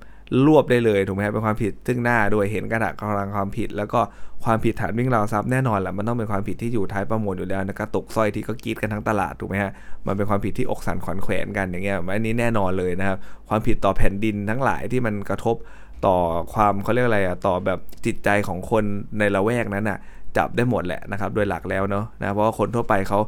[0.47, 4.01] รวบได้เลยถูกไหมครับเป็นความผิดซึ่งหน้าโดยเห็นกระดาษกำลังความผิด แล้วก็
[4.45, 9.73] ความผิดฐานวิ่งราวทรัพย์แน่นอนแหละมันต้องเป็นความผิดที่อยู่ท้ายประมวลอยู่แล้วนะกระตุกสร้อยที่ก็กีดกันทั้งตลาดถูกไหมฮะ
[10.07, 13.17] มันเป็นความผิดที่อกสันขวัญแขวนกันอย่างเงี้ยอันนี้แน่นอนเลยนะครับ
[13.49, 15.57] ความผิดต่อแผ่นดินทั้งหลายที่มันกระทบ
[16.07, 16.17] ต่อ
[16.55, 18.85] ความเขาเรียกอะไรอะต่อแบบจิตใจของคน
[19.19, 19.99] ในละแวกนั้นอะ
[20.37, 23.19] จับได้หมดแหละนะครับโดยหลักแล้วเนาะนะเพราะว่าคนทั่วไปเขา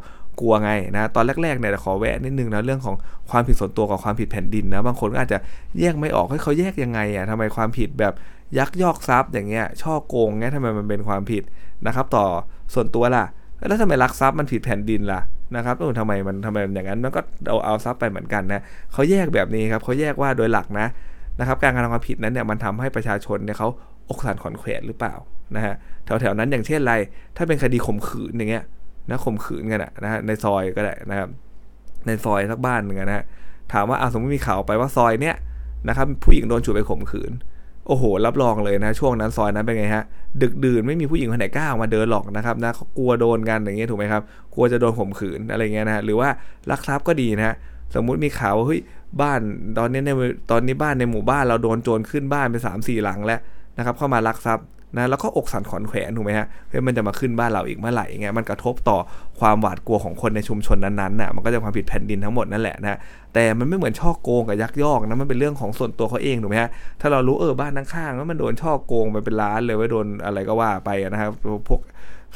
[0.41, 2.97] กลัวไงนะตอนแรกๆเนี่ยขอแวะนิดนึงนะเรื่องของ
[3.31, 5.39] ความผิดส่วนตัวกับความผิดแผ่นดินนะบางคนก็อาจจะ
[5.81, 8.13] แยกไม่ออกให้เขาแยกยังไงอะทำไมความผิดแบบ
[8.59, 11.43] ยักยอกทรัพย์อย่างเงี้ยช่อโกงเงี้ยทำไมมันเป็นความผิด
[11.87, 12.27] นะครับ ต่อ
[12.75, 13.25] ส่วนตัวล่ะ
[13.69, 15.21] แล้วทำไมลักทรัพย์มันผิดแผ่นดินล่ะ
[15.57, 18.61] นะครับเออทำไมมันทำไมอย่างนั้นมันก็เอาเอาทรัพย์ไปเหมือนกันนะ
[18.93, 20.87] เขาแยกแบบนี้ครับเขาแยกว่าโดยหลักนะ
[21.41, 23.69] นะครับการกระทำความผิดนั้นเนี่ยมันทำให้ประชาชนเนี่ยเขา
[24.09, 25.15] อกสันขอนแขวนหรือเปล่า
[25.57, 26.95] นะฮะแถวๆนั้นอย่างเช่นไร
[27.37, 28.65] ถ้าเป็นคดีข่มขืนอย่างเงี้ย
[29.11, 31.29] นะข่มขืนกันนะฮะในซอยก็ได้นะครับ
[32.07, 33.25] ในซอยสักบ้านหนึ่งนะฮะ
[33.73, 35.37] ถามว่าอาสมมติมีข่าวไปว่าซอยเนี้ย
[35.89, 37.33] นะครับผู้หญิงโดนฉุดไปข่มขืน
[37.87, 40.05] โอ้โห รับรองเลยนะ ช่วงนั้นซอยนั้นเป็นไงฮะ
[40.43, 44.23] ดึกดื่นไม่มีผู้หญิงคนไหนกล้ามาเดินหรอกนะครับนะเขากลัวโดนกันอย่างเงี้ยถูกไหมครับ
[44.55, 46.29] กลัวจะโดนข่มขืนอะไรเงี้ยนะฮะหรือว่า
[46.71, 47.55] ลักทรัพย์ก็ดีนะฮะ
[47.95, 48.81] สมมุติมีข่าวว่าเฮ้ย
[49.21, 49.41] บ้าน
[49.79, 50.11] ตอนนี้ใน
[50.51, 53.41] ตอนนี้บ้านในหมู่บ้านเราโดนโจรขึ้นบ้านไปสามสี่หลังแล้ว
[53.79, 58.99] นะครับเข้ามาลักทรัพย์ นะแล้วก็อกสันขอนแขวนถูกไหมฮะเฮ้ยมันจะมาขึ้นบ้านเราอีกเมื่อไหร่เงี้ยมันกระทบต่อ
[59.41, 62.99] ความหวาดกลัวของคนในชุมชนนั้นๆน่ะมันก็จะความผิดแผ่นดินทั้งหมดนั่นแหละนะ
[63.35, 71.31] แต่มันไม่เหมือนช่อโกงกับยักยอกนะมันเป็นเรื่องของส่วนตัวเขาเองถูกไหมฮะถ้าเรารู้เออบ้านข้างๆว่ามันโดนช่อโกงไปเป็นล้านเลยว่าโดนอะไรก็ว่าไปนะครับ
[71.69, 71.81] พวก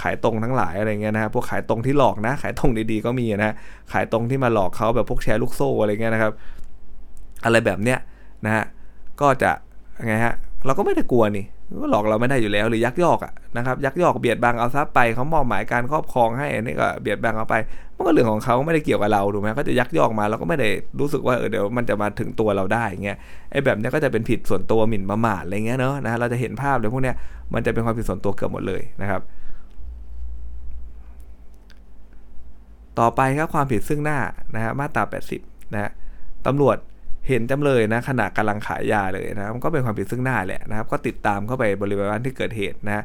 [0.03, 3.55] ขายตรงทั้งหลายอะไรเงี้ยนะพวกขายตรงที่หลอกนะ ขายตรงดีๆก็มีนะ
[3.93, 6.33] ขายตรงที่มาหลอกเขาแบบพวกแชร์ลูกโซ่อะไรเงี้ยนะครับ
[7.45, 7.99] อะไรแบบเนี้ย
[8.45, 8.65] นะฮะ
[9.21, 9.51] ก็จะ
[10.07, 10.35] ไงฮะ
[10.67, 11.45] เราก็ไม่ได้กลัวนี่
[11.83, 17.55] ก็หลอกเราไม่ได้อยู่แล้วหรือยักยอกอะนะครับยักยอกเบียดบังเอาทรัพย์ไปเขามอบหมายการครอบครองให้อันนี้ก็เบียดบังเอาไป
[17.97, 20.69] มันก็เรื่องของเขาไม่ได้เกี่ยวกับเราถูกไหมเขาจะยักยอกมาเราก็ไม่ได้
[21.01, 23.19] รู้สึกว่าเออเดี๋ยวมันจะมาถึงตัวเราได้เงี้ย
[23.51, 27.17] ไอ้แบบนี้ก็จะเป็นผิดส่วนตัวหมิ่นประมาทอะไรเงี้ยเนาะนะเราจะเห็นภาพเลยพวกเนี้ย
[27.55, 29.23] มันจะเป็นความผิดส่วนตัวเกือบหมดเลยนะครับ
[33.01, 34.19] ต่อไปครับความผิดซึ่งหน้า
[34.55, 35.03] นะฮะมาตรา
[35.39, 35.91] 80นะฮะ
[36.47, 36.77] ตำรวจ
[37.29, 43.05] เห็นจำเลยนะขณะกำลังขายยาเลยนะมันก็เป็นความผิดซึ่งหน้าแหละนะครับ ก็ติดตามเข้าไปบริเวณที่เกิดเหตุนะ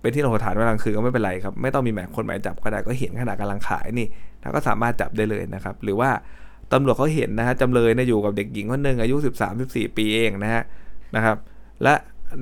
[0.00, 4.06] เป็นที่เราฐานเวลากลางคืนก็ไม่เป็นไรครับไม่ต้องมีหมายคนหมายจับก็ได้ก็เห็นขณะกำลังขายนี่
[4.42, 6.10] เราก็สามารถจับได้เลยนะครับ หรือว่า
[6.72, 9.16] ตำรวจเขาเห็นนะฮะจำเลยนะอยู่กับเด็กหญิงคนหนึ่งอายุ
[9.56, 10.62] 13-14 ปีเองนะฮะ
[11.16, 11.36] นะครับ
[11.82, 11.94] และ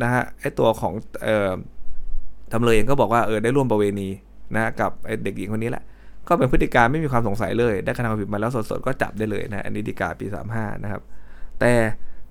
[0.02, 1.52] นะฮะไอตัวของเอ่อ
[2.52, 4.08] จำเลยเองก็บอกว่าเออได้ร่วมประเวณี
[4.54, 5.84] นะกับไอเด็กหญิงคนนี้แหละ
[6.28, 11.02] ก็เป็นพฤติการไม่มีความสงสัยเลย ได้กระทำความผิดมาแล้วสดๆก็จับได้เลยนะอันนี้ดีกาปี 35 นะครับ
[11.60, 11.72] แต่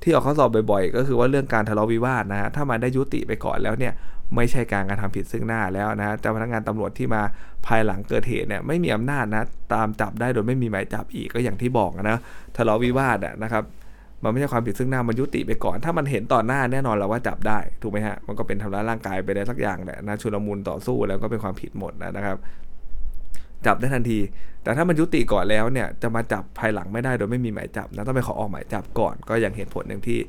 [0.03, 3.93] ที่ออกข้อสอบบ่อยๆ ก็คือว่าเรื่องการทะเลาะวิวาทนะฮะถ้ามันได้ยุติไปก่อนแล้วเนี่ย
[4.35, 7.21] ไม่ใช่การกระทำผิดซึ่งหน้าแล้วนะเจ้าพนักงานตำรวจที่มา
[7.65, 9.43] ภายหลังเกิดเหตุเนี่ยไม่มีอำนาจนะ
[9.73, 12.17] ตามจับได้โดยไม่มีหมายจับอีกก็อย่างที่บอกนะ
[12.57, 13.63] ทะเลาะวิวาทอะนะครับ
[14.23, 22.37] มันไม่ใช่ความผิดซึ่งหน้ามันยุติไปก่อน ถ้ามันเห็นต่อหน้าแน่นอนเราว่าจับได้ถูกไหมฮะมันก็เป็นทำร้ายร่างกายไปได้สักอย่างแหละนะชุลมุนต่อสู้แล้วก็เป็นความผิดหมดนะครับ
[23.65, 24.19] จับได้ทันที
[24.63, 30.19] แต่ถ้ามันยุติก่อนแล้วเนี่ยจะมาจับภายหลังไม่ได้โดยไม่มีหมายจับนะต้องไปขอออกหมายจับก่อน ก็อย่างเหตุผลหนึ่งที่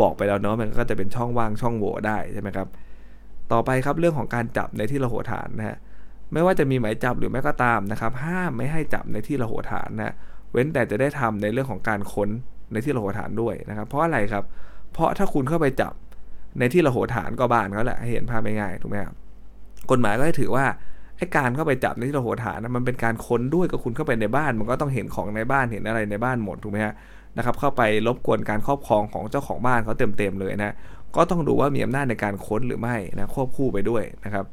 [0.00, 2.68] บอกไปแล้วเนาะมันก็จะเป็นช่องว่างช่องโหว่ได้ใช่ไหมครับ
[3.52, 5.76] ต่อไปครับเรื่องของการจับในที่ระโหฐานนะฮะ
[6.32, 10.14] ไม่ว่าจะมีหมายจับหรือไม่ก็ตามนะครับห้ามไม่ให้จับในที่ระโหฐานนะ
[10.52, 12.28] เว้นแต่จะได้ทำในเรื่องของการค้น
[12.72, 14.44] ในที่ระโหฐานด้วยนะครับ เพราะอะไรครับ
[14.92, 15.92] เพราะถ้าคุณเข้าไปจับ
[16.58, 19.14] ในที่ระโหฐานก็บ้านเขาแหละหเห็นภาพง่ายๆถูกไหมครับ
[19.90, 20.64] กฎหมายก็ให้ถือว่า
[21.22, 26.94] ไอ้การเข้าไปจับในที่เระโหฐานนะมันเป็นการค้นด้วยก็คุณเข้าไปในบ้าน มันก็ต้องเห็นของในบ้านเห็นอะไรในบ้านหมดถูกไหมฮะ
[27.36, 30.74] นะครับเข้าไปรบกวนการครอบครองของเจ้าของบ้านเขาเต็มๆเลยนะ
[31.16, 34.44] ก็ต้องดูว่ามีอำนาจในการค้นหรือไม่นะควบคู่ไปด้วยนะครับ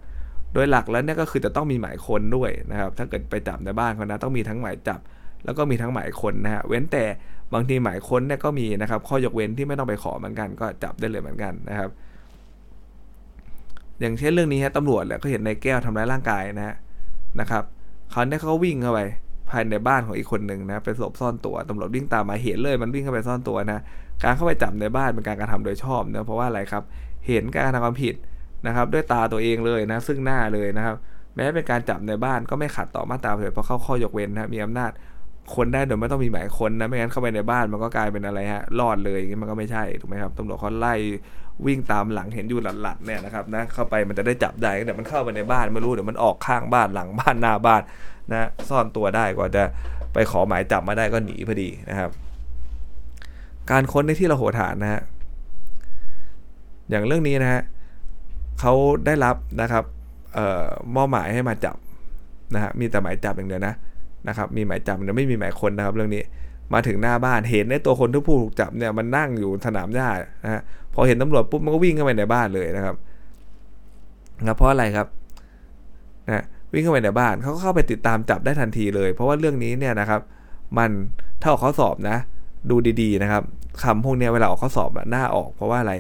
[0.54, 5.00] โดยหลักแล้วเนี่ยก็คือจะต้องมีหมายค้นด้วยนะครับถ้าเกิดไปจับในบ้านเขานะต้องมีทั้งหมายจับ
[5.46, 7.04] แล้วก็มีทั้งหมายค้นนะฮะเว้นแต่
[7.54, 11.90] บางทีหมายค้นเนี่ยก็มีนะครับข้อยกเว้นที่ไม่ต้องไปขอเหมือนกันก็จับได้เลยเหมือนกันนะครับ
[14.02, 16.76] อย่างเช่นเรื่องนี้ฮะตำรวจแหละก็เห็นในแก้วทำร้ายร่างกายนะฮะ
[17.40, 17.64] นะครับ
[18.12, 19.00] เขาเนี่ยเขาวิ่งเข้าไป
[19.50, 23.80] ภายในบ้านของอีกคนหนึ่งนะเป็นศพซ่อนตัวตำรวจวิ่งตามมาเห็นเลย มันวิ่งเข้าไปซ่อนตัวนะ
[24.24, 26.84] การเข้าไปจับในบ้านเป็นการกระทำโดยชอบเนะเพราะว่าอะไรครับ
[27.28, 28.16] เห็นการกระทำความผิด
[28.68, 30.96] นะครับ ด้วยตาตัวเองเลยนะ ซึ่งหน้าเลยนะครับ
[31.36, 34.92] แม้เป็นการจับในบ้านก็ไม่ขัดต่อมาตราเลยเพราะเข้าข้อยกเว้นนะมีอำนาจ
[35.56, 40.94] คนได้โดยไม่ต้องมีหมายคนนะไม่งั้นเข้าไปในบ้านมันก็กลายเป็นอะไรฮะรอดเลยอย่างนี้มันก็ไม่ใช่ถูกไหมครับตำรวจเขาไล่
[41.66, 47.82] วิ่งตามหลังเห็นอยู่หลัดๆเนี่ยนะครับนะเข้าไปมันจะได้จับได้แต่มันเข้าไปในบ้านไม่รู้เดี๋ยวมันออกข้างบ้านหลังบ้านหน้าบ้าน
[48.32, 49.64] นะซ่อนตัวได้กว่าจะ
[50.14, 52.10] ไปขอหมายจับมาได้ก็หนีพอดีนะครับ
[53.72, 55.02] การค้นในที่เราโหฐานนะฮะ
[56.90, 57.62] อย่างเรื่องนี้นะฮะ
[58.60, 58.74] เขา
[59.06, 59.84] ได้รับนะครับ
[60.34, 61.76] เอ่อมอบหมายให้มาจับ
[62.54, 63.74] นะฮะมีแต่หมายจับอย่างเดียวนะ
[64.28, 66.24] นะครับ มีหมายจับแต่ไม่มีหมายคนนะครับ เรื่องนี้
[66.74, 70.10] มาถึงหน้าบ้านเห็นในตัวคนที่ผู้ถูกจับเนี่ยมันนั่งอยู่สนามหญ้า
[70.44, 70.62] นะฮะ
[70.94, 72.96] พอเห็นตำรวจปุ๊บมันก็วิ่งเข้าไปในบ้านเลยนะครับ
[74.46, 75.08] นะเพราะอะไรครับ
[76.28, 80.22] นะวิ่งเข้าไปในบ้านเขาก็เข้าไปติดตามจับได้ทันทีเลย เพราะว่าเรื่องนี้เนี่ยนะครับ
[80.78, 80.90] มัน
[81.42, 82.18] ถ้าออกข้อสอบนะ
[82.70, 83.44] ดูดีๆนะครับ
[83.84, 85.94] คำพวกนี้เวลาออกข้อสอบหน้าออก เพราะว่าอะไร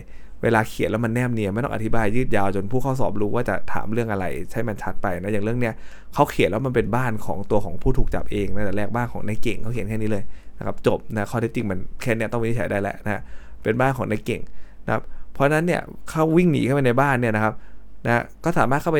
[0.43, 5.73] เวลาเขียนแล้วมันแนบเนียนไม่ต้องอธิบายยืดยาวจนผู้เข้าสอบรู้ว่าจะถามเรื่องอะไร ใช่มันชัดไปนะอย่างเรื่องเนี้ย
[6.13, 10.23] เขาเขียนแล้วมันเป็นบ้านของตัวของผู้ถูกจับเองนะแต่แรกบ้านของนายเก่งเขาเขียนแค่นี้เลย
[10.59, 13.21] นะครับจบนะข้อเท็จจริงมันแค่นี้ต้องวินิจฉัยได้แล้วนะ
[13.63, 14.41] เป็นบ้านของนายเก่ง
[14.85, 15.01] นะครับ
[15.33, 17.53] เพราะนั้นเนี่ยเขาวิ่งหนีเข้าไปในบ้านเนี่ยนะครับ
[18.05, 18.99] นะก็สามารถเข้าไป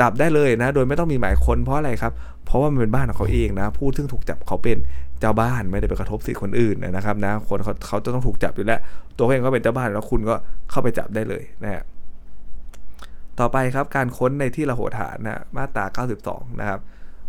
[0.00, 2.12] จับได้เลยนะ โดยไม่ต้องมีหมายค้นเพราะอะไรครับ
[2.44, 4.78] เพราะว่ามันเป็นบ้านของเขาเองนะ ผู้ซึ่งถูกจับเขาเป็น
[5.20, 8.80] เจ้าบ้านไม่ได้ไปกระทบสิทธิคนอื่นนะครับนะ คนเขาเขาจะต้องถูกจับอยู่แล้ว
[9.16, 10.34] ตัวเขาเองก็เป็นเจ้าบ้านแล้วคุณก็
[10.70, 11.82] เข้าไปจับได้เลยนะฮะ
[13.40, 16.80] ต่อไปครับการค้นในที่ระโหฐานนะ มาตรา 92 นะครับ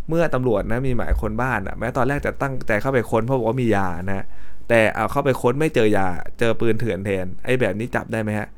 [0.08, 4.24] เมื่อตำรวจนะมีหมายคนบ้านอะแม้ตอนแรกจะตั้งใจเข้าไปค้นเพราะบอกว่ามียานะ
[4.68, 6.06] แต่เอาเข้าไปค้นไม่เจอยา
[6.38, 8.48] เจอปืนเถื่อนแทนไอ้แบบนี้จับได้ไหมฮะ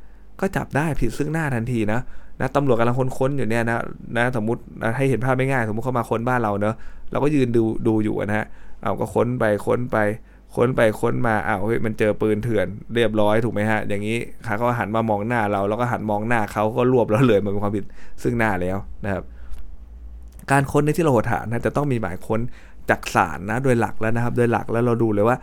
[0.41, 2.01] ก็จับได้ผิดซึ่งหน้าทันทีนะ
[2.41, 3.79] นะตำรวจกำลังค้นๆอยู่เนี่ยนะ
[4.17, 6.75] นะสมมตินะให้เห็นภาพไม่ง่าย สมมติเขามาค้นบ้านเราเนอะ
[7.11, 8.47] เราก็ยืนดูดูอยู่นะฮะ
[8.83, 9.97] เอาก็ค้นไปค้นไป
[10.55, 17.85] ค้นไปค้นมาอ้าวเฮ้ยมันเจอปืนเถื่อนเรียบร้อยถูกไหมฮะ อย่างนี้เขาก็หันมามองหน้าเรา แล้วก็หันมองหน้าเขาก็รวบเราเลยมันเป็นความผิด
[18.23, 19.25] ซึ่งหน้าแล้วนะครับ
[20.51, 22.41] การค้นในที่เราโหฐานนะจะต้องมีหมายค้น
[22.91, 25.37] จากศาลนะโดยหลักแล้วนะครับ โดยหลักแล้วเราดูเลยว่า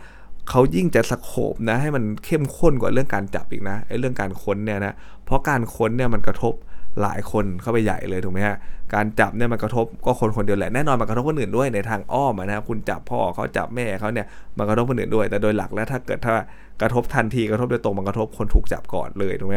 [0.50, 6.54] เขายิ่งจะสโคบนะให้มันเข้มข้นกว่าเรื่องการจับอีกนะไอ้เรื่องการค้นเนี่ยนะเพราะการค้นเนี่ยมันกระทบ
[7.02, 8.56] หลายคนเข้าไปใหญ่เลยถูกไหมฮะ
[8.94, 14.26] การจับเนี่ยมันกระทบก็คนคนเดียวแหละแน่นอนมันกระทบคนอื่นด้วยในทางอ้อมนะครับคุณจับพ่อเขาจับแม่เขาเนี่ย
[14.58, 16.34] มันกระทบคนอื่นด้วย แต่โดยหลักแล้วถ้าเกิดถ้า
[16.80, 19.54] กระทบทันทีกระทบโดยตรงมันกระทบคนถูกจับก่อนเลยถูกไหม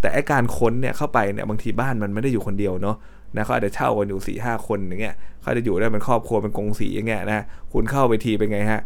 [0.00, 2.96] แต่ไอการค้นเนี่ยเข้าไปเนี่ยบางทีบ้านมันไม่ได้อยู่คนเดียวเนาะ
[3.36, 8.80] นะเขาอาจจะเช่ากันอยู่สี่ห้าคนอย่างเงี้ยเขาจะอยู่ได้เป็นครอบครัวเป็นกงสีอย่างเงี้ยนะคุณเข้าไปทีเป็นไงฮะ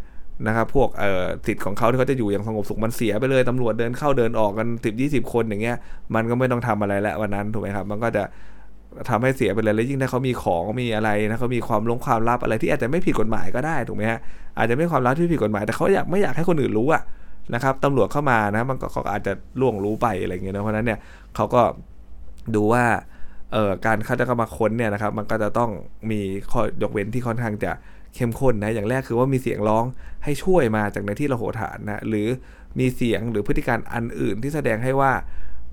[0.47, 5.77] นะครับพวกเอ่อสิทธิ์ของเขาที่เขาจะอยู่อย่างสงบสุขมันเสียไปเลยตำรวจเดินเข้าเดินออกกันสิบยี่สิบคนอย่างเงี้ย
[6.15, 8.25] มันก็ไม่ต้องทำอะไรแล้ววันนั้นถูกไหมครับ มันก็จะ
[9.09, 14.19] ทำให้เสียไปเลยแล้วยิ่งถ้าเขามีของมีอะไรนะเขามีความลงความลับอะไรที่อาจจะไม่ผิดกฎหมายก็ได้ถูกไหมฮะ
[14.59, 17.03] อาจจะไม่ความลับที่ผิดกฎหมายแต่เขาอยากไม่อยากให้คนอื่นรู้อะ
[17.55, 20.99] นะครับตำรวจเข้ามานะมันก็เขาอาจจะล่วงรู้ไปอะไรเงี้ยนะเพราะนั้นเนี่ย
[21.37, 21.63] เขาก็
[22.55, 22.85] ดูว่า
[23.87, 25.71] การเข้าจะเข้ามาค้นเนี่ยนะครับมันก็จะต้อง
[26.11, 26.21] มี
[26.53, 27.73] ข้อยกเว้นที่ค่อนข้างจะ
[28.15, 29.85] เข้มข้นนะอย่างแรกคือว่ามีเสียงร้อง
[30.25, 32.29] ให้ช่วยมาจากในที่ระโหฐานนะหรือ
[32.79, 35.13] มีเสียงหรือพฤติการอันอื่นที่แสดงให้ว่า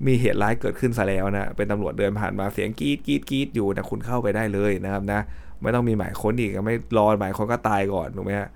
[0.06, 5.20] มีเหตุร้ายเกิดขึ้นซะแล้วนะเป็นตำรวจเดินผ่านมาเสียงกรีดกรีดกรีดอยู่นะคุณเข้าไปได้เลยนะครับนะ
[5.62, 8.48] ไม่ต้องมีหมายค้นอีกไม่รอหมายค้นก็ตายก่อนถูกไหมฮะ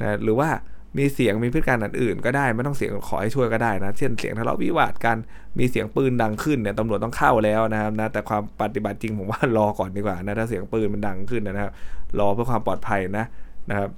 [0.00, 0.48] นะหรือว่า
[0.98, 5.16] มีเสียงมีพฤติการณ์อื่นก็ได้ไม่ต้องเสียงขอให้ช่วยก็ได้นะ เช่นเสียงทะเลาะวิวาทกัน
[5.58, 11.72] มีเสียงปืนดังขึ้นเนี่ยตำรวจต้องเข้าแล้วนะครับนะแต่ความปฏิบัติจริงผมว่ารอก่อนดีกว่านะถ้าเสียงปืนมันดังขึ้นนะครับ
[12.18, 13.26] รอเพื่อความปลอดภัยนะ
[13.70, 13.90] นะครับ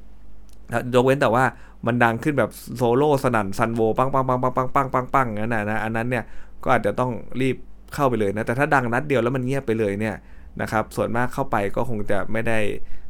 [0.95, 1.45] ยกเว้นแต่ว่า
[1.87, 6.25] มันดังขึ้นแบบโซโล่สนั่นซันโวปังปังปังปังปังปังปังปังนั่นนะนะอันนั้นเนี่ย
[6.63, 7.57] ก็อาจจะต้องรีบ
[7.95, 10.15] เข้าไปเลยนะแต่ถ้าดังนัดเดียวแล้วมันเงียบไปเลยเนี่ย
[10.61, 12.59] นะครับส่วนมากเข้าไปก็คงจะไม่ได้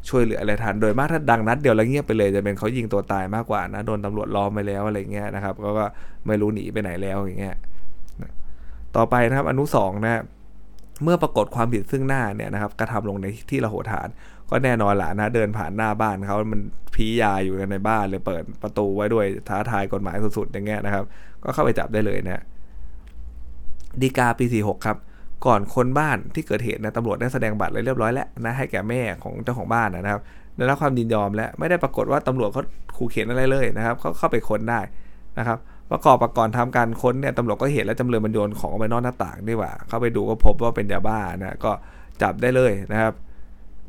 [0.08, 5.86] ช่วยเหลืออะไรทันโดยมากถ้าดังนัดเดียวแล้วเงียบไปเลยจะเป็นเขายิงตัวตายมากกว่านะโดนตำรวจล้อมไปแล้วอะไรเงี้ยนะครับก็ก็
[6.26, 7.56] ไม่รู้หนีไปไหนแล้วอย่างเงี้ย
[8.96, 10.22] ต่อไปนะครับอนุสองนะ
[11.02, 14.08] เมื่อปรากฏความผิดซึ่งหน้าเนี่ยนะครับกระทำลงในที่ระโหฐาน
[14.50, 16.60] ก็แน่นอนแหละนะเดินผ่านหน้าบ้านเขามัน
[16.94, 21.04] พียาอยู่ในบ้านเลยเปิดประตูไว้ด้วยท้าทายกฎหมายสุดๆอย่างเงี้ยนะครับ
[21.44, 22.42] ก็เข้าไปจับได้เลยนะ
[24.02, 24.96] ดีกาปี46ครับ
[25.46, 30.22] ก่อนคนบ้านที่เกิดเหตุนะตำรวจได้แสดงบัตรเลยเรียบร้อยแล้วนะให้แก่แม่ของเจ้าของบ้านนะครับ
[30.56, 32.62] ได้รับความยินยอมและไม่ได้ปรากฏว่าตำรวจเขา
[32.96, 34.80] ขู่เข็นอะไรเลยนะครับเขาเข้าไปค้นได้
[35.38, 35.58] นะครับ
[35.90, 41.72] ประกอบประกอบทำการค้นเนี่ยตำรวจก็เห็นแล้วจำเลยมันโยนของไปนอกหน้าต่างดีกว่า เข้าไปดูก็พบว่าเป็นยาบ้านะก็
[42.22, 43.12] จับได้เลยนะครับ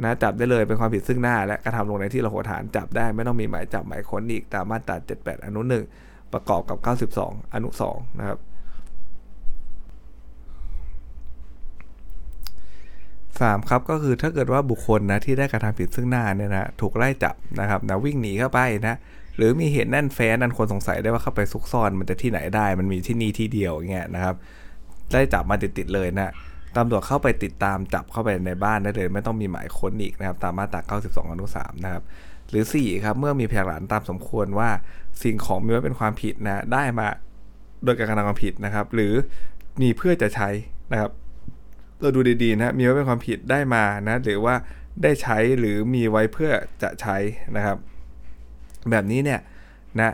[0.02, 5.62] นะจับได้เลยเป็นความผิดซึ่งหน้า และกระทำลงในที่ระโหฐานจับได้ไม่ต้องมีหมายจับหมายค้นอีกตามมาตรา 78 อนุ
[5.98, 6.78] 1 ประกอบกับ
[7.16, 8.38] 92 อนุ 2 นะครับ
[13.42, 18.98] สามครับก็คือถ้าเกิดว่าบุคคลนะที่ได้กระทำผิดซึ่งหน้าเนี่ยนะถูกไล่จับนะครับนะวิ่งหนีเข้าไปนะ
[19.38, 24.36] หรือมีเหตุแน่นแฟ้นนันคนสงสัยได้ว่าเข้าไปซุกซ่อนมันจะที่ไหนได้ มันมีที่นี่ที่เดียวอย่างเงี้ยนะครับ
[25.14, 26.32] ได้จับมาติดๆเลยนะ
[26.78, 32.04] ตำรวจเข้าไปติดตามจับเข้าไปในบ้านได้เลยไม่ต้องมีหมายค้นอีกนะครับตามมาตรา92อนุ3นะครับ
[32.50, 34.70] หรือ 4 ครับเมื่อมีพยานหลักฐานตามสมควรว่า
[35.24, 37.08] สิ่งของมีไว้เป็นความผิดนะได้มา
[37.84, 39.14] โดยการกระทำความผิดนะครับ หรือ
[39.82, 40.50] มีเพื่อจะใช้
[40.92, 41.12] นะครับ
[42.00, 44.56] เราดูดีๆนะมีไว้เป็นความผิดได้มานะหรือว่า
[45.04, 46.52] ได้ใช้หรือมีไว้เพื่อ
[46.84, 47.18] จะใช้
[47.56, 47.78] นะครับ
[48.92, 49.40] แบบนี้เนี่ย
[50.00, 50.14] นะ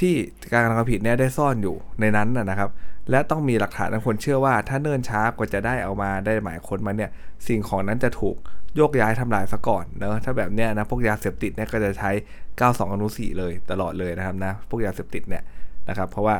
[0.00, 0.14] ที่
[0.52, 2.70] การกระทำความผิดเนี่ยได้ซ่อนอยู่ในนั้นนะครับ
[3.10, 7.10] และต้องมีหลักฐานอันควรเชื่อว่า ถ้าเนิ่นช้ากว่าจะได้เอามาได้หมายค้นมาเนี่ย
[7.46, 8.36] สิ่งของนั้นจะถูก
[8.76, 12.10] โยกย้ายทำลายซะก่อนเนะถ้าแบบเนี้ยนะพวกยาเสพติดเนี่ยก็จะใช้
[12.52, 15.42] 92 อนุ4เลยตลอดเลยนะครับนะพวกยาเสพติดเนี่ย
[15.88, 16.36] นะครับเพราะว่า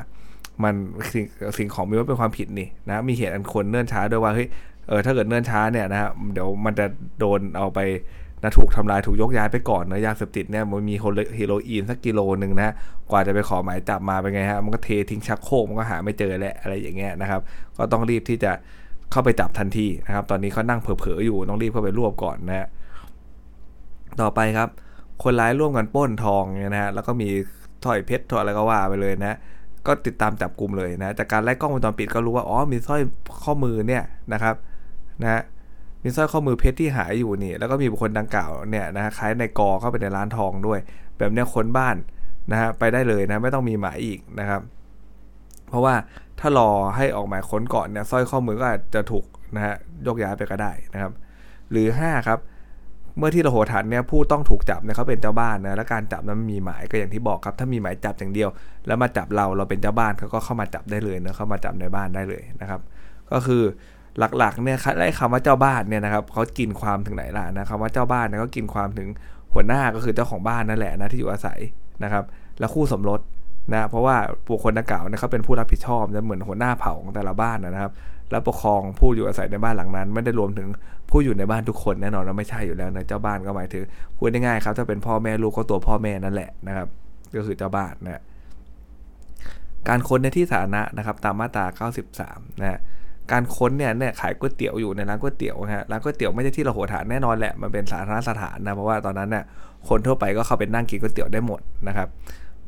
[0.62, 0.74] มัน
[1.12, 1.24] สิ่ง
[1.58, 4.48] สิ่งของมีว่าเป็นความผิดนี่นะมีเหตุอันควรเนิ่นช้าด้วยว่าเฮ้ย
[4.88, 6.86] เออถ้าเกิดเนิ่นช้าเนี่ยนะฮะเดี๋ยวมันจะ
[7.18, 7.80] โดนเอาไป
[8.42, 10.94] นะถูกทำลายถูกยกย้ายไปก่อนนะยาเสพติดเนี่ยมันมี
[11.36, 12.74] เฮโรอีนสักกิโลหนึ่งนะ
[13.10, 17.40] กว่าจะไปขอหมายจับมาเป็นไงฮะมันก็เททิ้งชักโครกมันก็หาไม่เจอแหละอะไรอย่างเงี้ยนะครับ
[17.76, 18.52] ก็ต้องรีบที่จะ
[19.10, 22.66] เข้าไปจับทันทีนะครับ ตอนนี้เขานั่งเผลอๆอยู่ต้องรีบเข้าไปรวบก่อนนะฮะ
[24.20, 24.68] ต่อไปครับ
[25.22, 27.28] คนร้ายร่วมกันป้นทองเนี่ยนะฮะแล้วก็มี
[27.84, 29.36] ถอยเพชรถอยอะไรก็ว่าไปเลยนะ
[29.86, 33.00] ก็ติดตามจับกลุ่มเลยนะจากการไล่กล้องวงจรปิดก็รู้ว่าอ๋อมีสร้อย
[33.42, 34.54] ข้อมือเนี่ยนะครับ
[35.22, 35.42] นะ
[36.02, 40.78] มีสร้อยข้อมือเพชรที่หายอยู่นี่ แล้วก็มีบุคคลดังกล่าวเนี่ยนะคล้ายในกอเข้าไปในร้านทองด้วย
[41.18, 41.96] แบบเนี้ยค้นบ้าน
[42.50, 44.62] นะฮะไปได้เลยนะไม่ต้องมีหมายอีกนะครับ
[45.68, 45.94] เพราะว่า
[46.40, 49.24] ถ้ารอให้ออกหมายค้นก่อนเนี่ยสร้อยข้อมือก็อาจจะถูก
[49.56, 49.74] นะฮะ
[50.06, 51.12] ยกย้ายไปก็ได้นะครับ
[51.70, 52.38] หรือ 5 ครับ
[53.18, 58.48] เมื่อที่ระโหฐานเนี่ยผู้ต้องถูกจับเนี่ยเขาเป็นเจ้าบ้านนะและการจับนั้นมีหมายก็อย่างที่บอกครับ ถ้ามีหมายจับอย่างเดียว
[58.86, 62.80] แล้วมาจับเราเราเป็นเจ้าบ้านเขาก็เข้ามาจับได้เลยนะเข้ามาจับในบ้านได้เลยนะครับ
[63.32, 63.62] ก็คือ
[64.18, 69.08] หลักๆเนี่ยไอ้คำว่าเจ้าบ้านเนี่ยนะครับเขากินความถึงไหนล่ะนะคำว่าเจ้าบ้านเนี่ยก็กินความถึง
[69.52, 71.58] หัวหน้าก็คือเจ้าของบ้านนั่นแหละนะที่อยู่อาศัย
[72.04, 72.24] นะครับ
[72.58, 73.20] แล้วคู่สมรส
[73.72, 74.16] นะเพราะว่า
[74.48, 77.92] บุคคลดังกล่าวเนี่ยเขาเป็นผู้รับผิดชอบจะเหมือนหัวหน้าเผ่าของแต่ละบ้านนะครับ
[78.30, 80.68] แล้วปกครองผู้อยู่อาศัยในบ้านหลังนั้น ไม่ได้รวมถึง
[81.10, 83.84] ผู้อยู่ในบ้านทุกคนแน่นอนว่าไม่ใช่อยู่แล้วนะเจ้าบ้านก็หมายถึง
[84.16, 86.88] พูดง่ายๆครับถ้าเป็นพ่อแม่ลูกก็ตัวพ่อแม่นั่นแหละนะครับ
[87.36, 88.22] ก็คือเจ้าบ้านนะ
[89.88, 92.80] การค้นในที่สาธารณะนะครับ ตามมาตรา 93 นะ
[93.32, 99.44] การค้นเนี่ยเนี่ยขายก๋วยเตี๋ยวอยู่ในร้านก๋วยเตี๋ยวฮะร้านก๋วยเตี๋ยวไม่ใช่ที่เราโหฐานแน่นอนแหละมันเป็นสาธารณสถานนะเพราะว่าตอนนั้นเนี่ย
[99.88, 102.08] คนทั่วไปก็เข้าไปนั่งกินก๋วยเตี๋ยวได้หมดนะครับ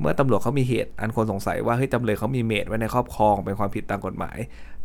[0.01, 4.37] เมื่อตำรวจเขามีเหตุอันควรสงสัยว่าเฮ้ยจำเลยเขามีเมดไว้ในครอบครองเป็นความผิดตามกฎหมาย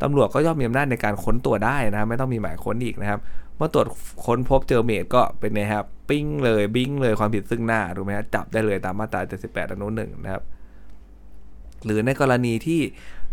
[0.02, 3.20] ตำรวจก็ย่อมมีอำนาจในการค้นตัวได้นะไม่ต้องมีหมายค้นอีกนะครับ
[3.58, 3.88] เมื่อตรวจ
[4.26, 10.44] ค้นพบเจอเมดก็เป็นไงครับปิ้งเลยบิ้งเลยความผิดซึ่งหน้าถูกไหมครับจับได้เลยตามมาตรา78อนุหนึ่งนะครับ
[11.86, 12.82] หรือในกรณีที่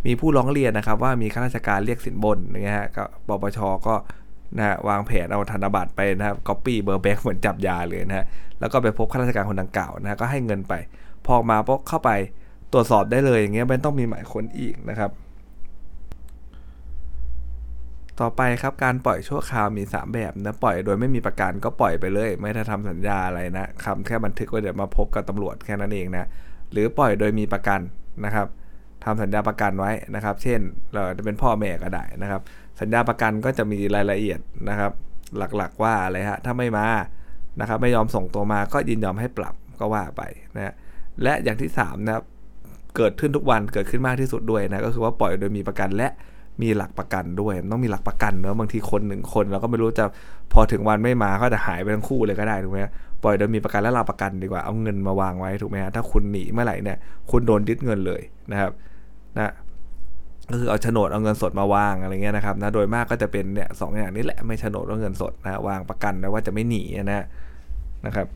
[0.06, 3.94] มีผู้ร้องเรียนนะครับ ว่ามีข้าราชการเรียกสินบนอย่างเงี้ยฮะก็ปปชก็
[4.58, 8.26] นะวางแผนเอาธนบัตรไปนะครับก๊อปปี้เบอร์แบงค์เหมือนจับยาเลยนะฮะ
[8.60, 10.74] แล้วก็ไปพบข้าราชการคนดังกล่าวนะก็ให้เงินไป
[11.26, 12.10] พอมาพอเข้าไป
[12.72, 15.10] ตรวจสอบได้เลยอย่างเงี้ยไม่ต้องมีหมายค้นอีกนะครับ
[18.20, 26.28] ต่อไปครับการปล่อยชั่วคราวมี 3 แบบนะปล่อยโดยไม่มีประกันก็ปล่อยไปเลย ไม่ได้ทำสัญญาอะไรนะทำแค่บันทึกไว้เดี๋ยวมาพบกับตำรวจแค่นั้นเองนะ
[26.72, 27.80] หรือปล่อยโดยมีประกัน
[28.24, 28.46] นะครับ
[29.04, 30.60] ทำสัญญาประกันไว้นะครับ เช่น
[30.92, 32.40] เราจะเป็นพ่อแม่ก็ได้นะครับ
[32.80, 34.92] สัญญาประกันก็จะมีรายละเอียดนะครับ
[35.56, 36.86] หลักๆว่าอะไรฮะถ้าไม่มา
[37.60, 40.22] นะครับ ไม่ยอมส่งตัวมาก็ยินยอมให้ปรับก็ว่าไป
[40.56, 40.74] นะ
[41.22, 42.24] และอย่างที่3นะครับ
[42.96, 46.08] เกิดขึ้นทุกวันเกิดขึ้นมากที่สุดด้วยนะก็คือว่าปล่อยโดยมีประกันและ
[46.62, 50.04] มีหลักประกันด้วยต้องมีหลักประกันเนอะบางทีคนหนึ่งคนเราก็ไม่รู้จะ
[50.52, 52.78] พอถึงวันไม่มาก็จะหายไปทั้งคู่เลยก็ได้ถูกไหม
[53.22, 56.98] ปล่อยโดยมีประกันและหลักประกันดีกว่าเอาเงินมาวางไว้ถูกไหมฮะถ้าคุณหนีเมื่อไหร่เนี่ย
[57.30, 58.72] คุณโดนยึดเงินเลยนะครับ
[59.38, 59.52] นะ
[60.50, 67.24] ก็คือเอาโฉนดเอาเงินสดมาวางอะไรเงี้ยนะครับนะโดยมากก็จะเป็นเนี่ยสองอย่างนี้แหละไม่โฉนดว่าเงินสดนะวางประกันนะว่าจะไม่หนีนะ
[68.06, 68.26] นะครับ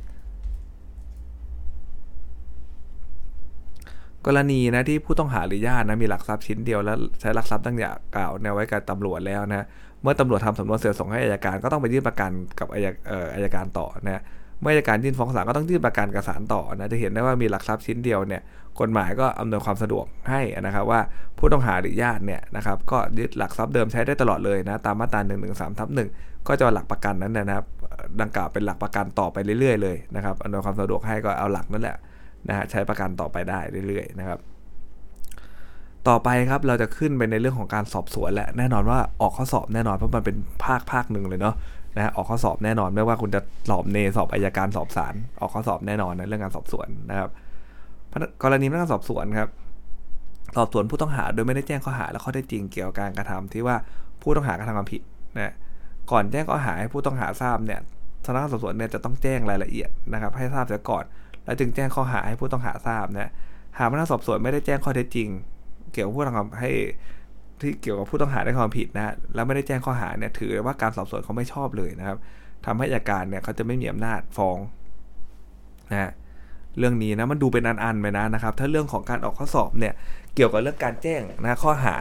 [4.27, 9.67] กรณีนะที่ผู้ต้องหาหรือญาตินะมีหลักทรัพย์ชิ้นเดียวแล้วใช้หลักทรัพย์ตั้งอย่างกล่าวแนวไว้กับตำรวจแล้วนะ
[10.03, 14.23] เมื่อตำรวจทำสำนวนเสร็จส่งให้อายการก็ต้องไปยื่นประกันกับอายการต่อนะ
[14.61, 18.43] เมื่อการยื่นฟ้องศาลก็ต้องยื่นประกันกับศาลต่อนะจะเห็นได้ว่ามีหลักทรัพย์ชิ้นเดียวเนี่ย
[18.81, 21.01] กฎหมายก็อำนวยความสะดวกให้นะครับว่า
[21.39, 25.35] ผู้ต้องหาหรือญาติเนี่ยนะครับก็ยึดหลักทรัพย์เดิมใช้ได้ตลอดเลยนะตามมาตรา1นึ
[25.81, 25.99] ทับห
[26.49, 27.67] ก็จะหลักประกันนั้นนะครับ
[28.21, 31.97] ดังกล่าวเป็นหลักประกันต่อไปเรื่อยๆเลยนะครับอำนวยความสะดวกให้ก็เอาหลักนั่นแหละ
[32.49, 34.39] นะฮะใช้ประกันต่อไปได้เรื่อยๆนะครับ
[36.09, 41.55] ต่อไปครับเราจะขึ้นไปในเรื่องของการสอบสวนแหละแน่นอนว่าออกข้อสอบแน่นอนเพราะมันเป็นภาคภาคหนึ่งเลยเนาะ
[41.97, 47.29] นะออกข้อสอบแน่นอน ไม่ว่าคุณจะสอบเนสอบอายการสอบศาลออกข้อสอบแน่นอนนะเรื่องการสอบสวนนะครับ
[48.43, 49.49] กรณีพนักงานสอบสวนครับ
[50.57, 53.77] สอบสวนผู้ต้องหาโดยไม่ได้แจ้งข้อหาและข้อเท็จจริงเกี่ยวกับการกระทำที่ว่า
[54.23, 55.03] ผู้ต้องหากระทำความผิด
[55.37, 55.53] นะ
[56.11, 57.81] ก่อนแจ้งข้อหาให้ผู้ต้องหาทราบเนี่ย
[58.25, 61.05] พนักงานสอบสวนเนี่ยจะต้องแจ้งรายละเอียดนะครับ ให้ทราบเสียก่อน
[61.45, 63.31] แล้วจึงแจ้งข้อหาให้ผู้ต้องหาทราบนะ
[63.79, 65.29] หากพนักงานสอบสวนไม่ได้แจ้งข้อเท็จจริง
[65.93, 66.71] เกี่ยวกับผู้ต้องหาให้
[67.61, 72.19] ที่เกี่ยวกับผู้ต้องหาได้ความผิดนะ แล้วไม่ได้แจ้งข้อหาเนี่ยถือว่าการสอบสวนเขาไม่ชอบเลยนะครับ
[72.67, 74.59] ทำให้อัยการเนี่ยเขาจะไม่มีอำนาจฟ้อง
[75.93, 76.11] นะ
[76.79, 79.95] เรื่องนี้นะมันดูเป็นอันๆไปนะนะครับ ถ้าเรื่องของการออกข้อสอบเนี่ย
[80.35, 81.97] เกี่ยวกับเรื่องการแจ้งนะข้อหา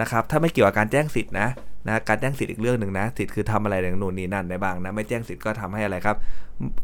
[0.00, 1.48] นะครับ ถ้าไม่เกี่ยวกับการแจ้งสิทธินะ
[1.86, 6.16] นะการแจ้งสิทธิ์อีกเรื่องหนึ่งนะสิทธิ์คือทำอะไรอย่างนู่นนี่นั่นในบางนะไม่แจ้งสิทธิ์ก็ทำให้อะไรครับ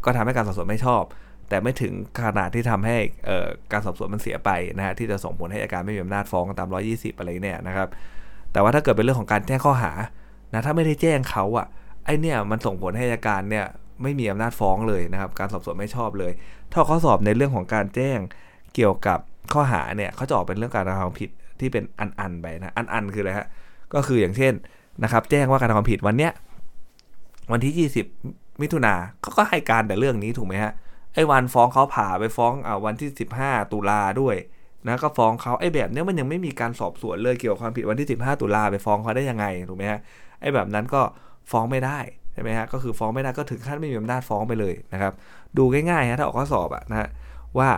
[0.05, 1.03] ก็ทำให้การสอบสวนไม่ชอบ
[1.51, 2.97] แต่ไม่ถึงขนาดที่ทำให้
[3.71, 7.87] การสอบสวนมันเสียไปนะฮะที่จะส่งผลให้อาการไม่มีอำนาจฟ้องตาม 120 อะไรเนี่ยนะครับ
[8.51, 9.91] แต่ว่าถ้าเกิดเป็นเรื่องของการแจ้งข้อหา
[10.53, 11.67] นะถ้าไม่ได้แจ้งเขาอะ
[12.05, 13.65] ไอเนี่ยมันส่งผลให้อาการเนี่ย
[14.03, 16.31] ไม่มีอำนาจฟ้องเลยนะครับ การสอบสวนไม่ชอบเลย
[16.71, 18.17] ถ้าข้อสอบในเรื่องของการแจ้ง
[18.75, 19.19] เกี่ยวกับ
[19.53, 23.47] ข้อหาเนี่ยเขาจะออกเป็นเรื่องการกระทำผิดที่เป็นอันอันไปนะอันอันคืออะไรฮะ
[23.93, 24.53] ก็คืออย่างเช่น
[25.03, 26.31] นะครับแจ้งว่าการกระทำผิดวันเนี้ย
[27.51, 27.89] วันที่
[28.21, 30.73] 20 มิถุนาเขาก็ให้การแต่เรื่องนี้ถูกไหมฮะ
[31.13, 33.09] ไอ้วันฟ้องเขาผ่าไปฟ้องอ่าวันที่
[33.41, 34.35] 15 ตุลาด้วย
[34.87, 39.99] นะก็ฟ้องเขาไอ้แบบเนี้ยมันยังไม่มีการสอบสวนเลยเกี่ยวกับความผิดวันที่ 15 ตุลาไปฟ้องเขาได้ยังไงถูกไหมฮะ
[40.41, 41.01] ไอ้แบบนั้นก็
[41.51, 41.99] ฟ้องไม่ได้
[42.33, 45.13] ใช่ไหมฮะก็คือฟ้องไม่ได้ก็ถึงขั้นไม่มีอำนาจฟ้องไปเลยนะครับ
[45.57, 47.09] ดูง่ายๆฮะถ้าออกข้อสอบอะนะฮะ
[47.57, 47.69] ว่า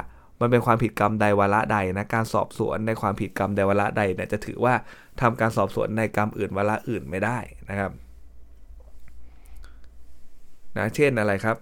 [0.41, 4.74] มันเป็นความผิดกรรมใดวาระใดนะการสอบสวนในความผิดกรรมใดวาระใดเนี่ยจะถือว่า
[5.22, 7.38] ทำการสอบสวนในกรรมอื่นวาระอื่นไม่ได้
[7.69, 7.91] นะครับ
[10.78, 11.58] นะเช่นอะไรครับ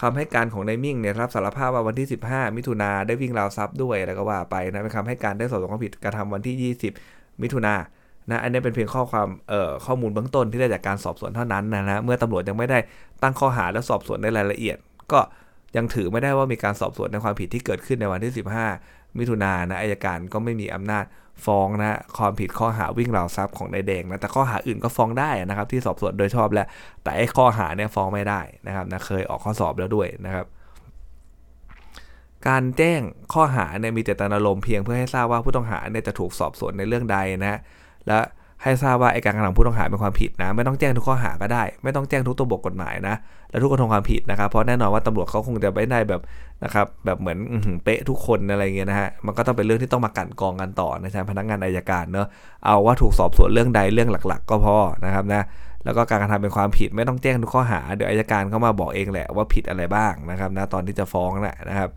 [0.00, 7.74] คำให้การของนายมิ่งเนี่ยรับสารภาพว่าวันที่ 15 มิถุนาได้วิ่งราวทรัพย์ด้วยแล้วก็ว่าไปนะเป็นคำให้การได้สอบสวนความผิดกระทำวันที่ 20 มิถุนา
[8.30, 12.78] นะอันนี้เป็นเพียงข้อความเอ่อข้อมูลเบื้องต้นที่ได้จากการสอบสวนเท่านั้นนะนะเมื่อตำรวจยังไม่ได้
[13.22, 14.76] ตั้งข้อหาและสอบสวนในรายละเอียด
[15.12, 15.20] ก็
[15.76, 18.32] ยังถือไม่ได้ว่ามีการสอบสวนในความผิดที่เกิดขึ้นในวันที่
[18.76, 21.04] 15 มิถุนายนนะอายการก็ไม่มีอำนาจ
[21.46, 26.66] ฟ้องนะความผิดข้อหาวิ่งราวทรัพย์ของนายแดงนะแต่ข้อหาอื่นก็ฟ้องได้นะครับ ที่สอบสวนโดยชอบแล้ว
[27.02, 30.46] แต่ไอ้ข้อหาเนี่ยฟ้องไม่ได้นะครับนะเคยออกข้อสอบแล้วด้วยนะครับ
[32.48, 33.00] การแจ้ง
[33.32, 37.58] ข้อหาเนี่ยมีเจตนารมณ์เพียงเพื่อให้ทราบว่าผู้ต้องหาเนี่ยจะถูกสอบสวนในเรื่องใดนะ
[38.06, 38.18] และ
[38.62, 43.14] ให้ทราบว่าไอการกระทำผู้ต้องหาเป็นความผิดนะ ไม่ต้องแจ้งทุกข้อหาก็ได้ ไม่ต้องแจ้งทุกตัวบทกฎหมายนะ
[43.50, 46.20] และทุกกระทำความผิดนะครับ เพราะแน่นอนว่าตำรวจเขาคงจะไม่ได้แบบ
[46.64, 47.38] นะครับแบบเหมือน
[47.84, 52.26] เป๊ะทุกคนอะไรเงี้ยนะฮะ มันก็ต้องเป็นเรื่องที่ต้องมากันกองกันต่อในชั้นพนักงานอายการเนอะ
[52.64, 55.42] เอาว่าถูกสอบสวนเรื่องใดเรื่องหลัก ๆ ก็พอนะครับนะ
[55.84, 61.90] แล้วก็การกระทำเป็นความผิดไม่ต้องแจ้งทุกข้อหา เดี๋ยวอายการเข้ามาบอกเองแหละว่าผิดอะไรบ้างนะครับนะตอนที่จะฟ้องแหละนะครับ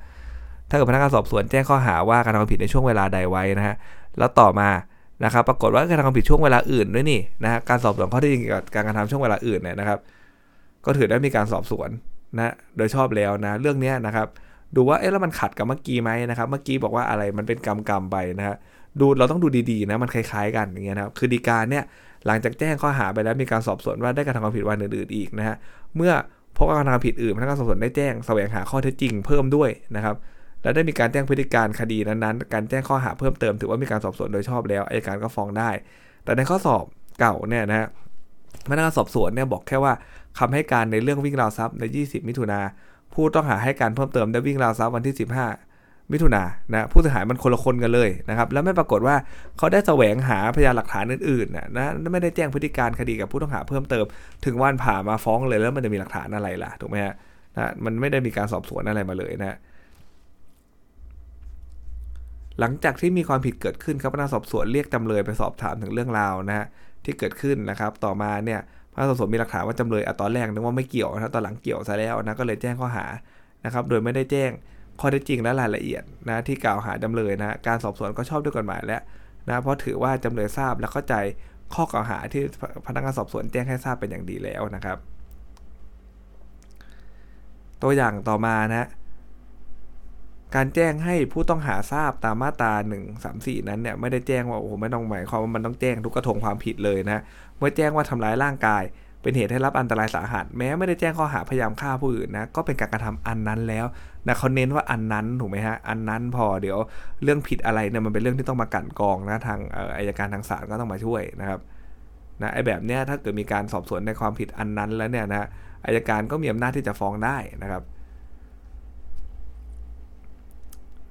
[0.69, 3.75] ถ้าเกิดพนักงานสอบสวนแจ้งข้อหาว่าการทำความผิดในช่วงเวลาใดไว้นะฮะ
[4.17, 4.69] แล้วต่อมา
[5.23, 9.99] นะครับปรากฏว่าการทำความผิดช่วงเวลาอื่นด้วยนี่นะฮะการสอบสวนข้อเท็จจริงกับการกระทำช่วงเวลาอื่นเนี่ยนะครับ
[10.85, 11.89] ก็ถือได้มีการสอบสวน
[12.37, 14.27] นะโดยชอบแล้วนะเรื่องนี้นะครับ
[14.75, 18.55] ดูว่าเอ๊ะแล้วมันขัดกับเมื่อกี้ไหมนะครับ เมื่อกี้บอกว่าอะไรมันเป็นกรรมกรรมไปนะฮะ
[18.99, 21.83] ดูเราต้องดูดีๆนะมันคล้ายๆกันอย่างเงี้ยนะครับคือดีการเนี่ย
[22.27, 25.55] หลังจากแจ้งข้อหาไปแล้วมีการสอบสวนว่าได้กระทำความผิดวันอื่นๆอีกนะฮะ
[25.95, 26.13] เมื่อ
[26.57, 30.15] พบการกระทำผิดอื่นพนักงานสอบสวนได้แจ้งแสวงหาข้อเท็จจริงเพิ่มด้วยนะครับ
[30.63, 35.69] และได้มีการแจ้งพฤติการคดีนั้นๆ การแจ้งข้อหาเพิ่มเติมถือว่ามีการสอบสวนโดยชอบแล้วอายการก็ฟ้องได้
[36.23, 36.85] แต่ในข้อสอบ
[37.19, 37.87] เก่าเนี่ยนะฮะ
[38.69, 39.93] พนักงานสอบสวนเนี่ยบอกแค่ว่า
[40.39, 42.59] คำให้การในเรื่องวิ่งราวทรัพย์ใน 20 มิถุนา
[43.13, 45.15] ผู้ต้องหาให้การเพิ่มเติมได้วิ่งราวทรัพย์วันที่
[45.65, 49.15] 15 มิถุนานะผู้เสียหายมันคนละคนกันเลยนะครับแล้วไม่ปรากฏว่า
[49.57, 54.05] เขาได้แสวงหาพยานหลักฐานอื่นๆนะนะไม่ได้แจ้งพฤติการคดีกับผู้ต้องหาเพิ่มเติม
[54.45, 57.13] ถึงวันผ่ามาฟ้องเลยแล้วมันจะมีหลักฐานอะไรล่ะถูกไหมฮะ
[57.57, 59.57] นะมันไม่ได้มีการสอบสวนอะไรมาเลยนะ
[62.59, 66.65] หลังจากที่มีความผิดเกิดขึ้นครับพนักงานสอบสวนเรียกจำเลยไปสอบถามถึงเรื่องราวนะฮะ
[67.05, 68.59] ที่เกิดขึ้นนะครับ ต่อมาเนี่ย
[68.93, 73.05] พนักงานสอบสวนมีหลักฐานว่าจำเลยอตอนแรกนึกว่าไม่เกี่ยวนะตอนหลังเกี่ยวซะแล้วนะก็เลยแจ้งข้อหา
[73.65, 74.51] นะครับโดยไม่ได้แจ้ง
[74.99, 79.01] ข้อเท็จจริงและรายละเอียดนะที่กล่าวหาจำเลยนะการสอบสวนก็ชอบด้วยกฎหมายแล้ว
[79.47, 81.15] นะเพราะถือว่าจำเลยทราบและเข้าใจ
[81.73, 82.43] ข้อกล่าวหาที่
[82.87, 84.97] พนักงานสอบสวนแจ้งให้ทราบเป็นอย่างดีแล้วนะครับ
[87.81, 88.87] ตัวอย่างต่อมานะ
[90.55, 97.21] การแจ้งให้ผู้ต้องหาทราบตามมาตรา1 3 4 นั้นเนี่ยไม่ได้แจ้งว่าโอ้โหไม่ต้องหมายความว่ามันต้องแจ้งทุกกระทงความผิดเลยนะ
[97.57, 98.83] เมื่อแจ้งว่าทำร้ายร่างกาย
[99.21, 103.85] เป็นเหตุให้รับอันตรายสาหัส แม้ไม่ได้แจ้งข้อหาพยายามฆ่าผู้อื่นนะก็เป็นการกระทำอันนั้นแล้ว
[104.27, 106.77] นะเขาเน้นว่าอันนั้นถูกไหมฮะอันนั้นพอเดี๋ยว
[107.23, 109.59] เรื่องผิดอะไรเนี่ยมันเป็นเรื่องที่ต้องมากันกองนะทาง
[109.97, 111.59] อายการทางศาลก็ต้องมาช่วยนะครับ
[112.41, 115.47] นะไอ้แบบเนี้ยถ้าเกิดมีการสอบสวนในความผิดอันนั้นแล้วเนี่ยนะ
[115.85, 117.83] อายการก็มีอำนาจที่จะฟ้องได้นะครับ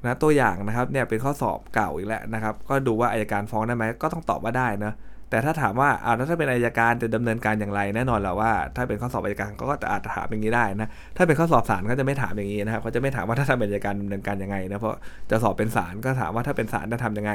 [0.05, 4.93] นะตัวอย่างนะครับเนี่ยเป็นข้อสอบเก่าอีกแล้วนะครับก็ดูว่าอายการฟ้องได้ไหมก็ต้องตอบว่าได้นะ
[5.31, 14.97] แต่ถ้าถามว่าอ้าวถ้าเป็นอายการจะดำเนินการอย่างไรแน่นอนแหละว่า ถ้าเป็นข้อสอบอายการก็จะอาจถามอย่างนี้ได้นะถ้าเป็นข้อสอบศาลก็จะไม่ถามอย่างนี้นะครับเขาจะไม่ถามว่าถ้าทำเป็นอายการดำเนินการยังไงนะเพราะ
[15.31, 17.33] จะสอบเป็นศาลก็ถามว่าถ้าเป็นศาลจะทำยังไง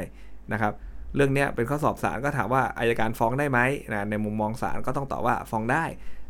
[0.53, 0.73] นะครับ
[1.15, 3.59] เรื่องนี้เป็นข้อสอบศาลก็ถามว่าอายการฟ้องได้ไหม
[3.93, 5.85] นะในมุมมองศาลก็ต้องตอบว่าฟ้องได้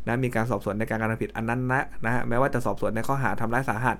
[0.06, 3.96] นะมีการสอบสวนในการกระทำผิดอันนั้นนะนะฮะแม้ว่าจะสอบสวนในข้อหาทำร้ายสาหัส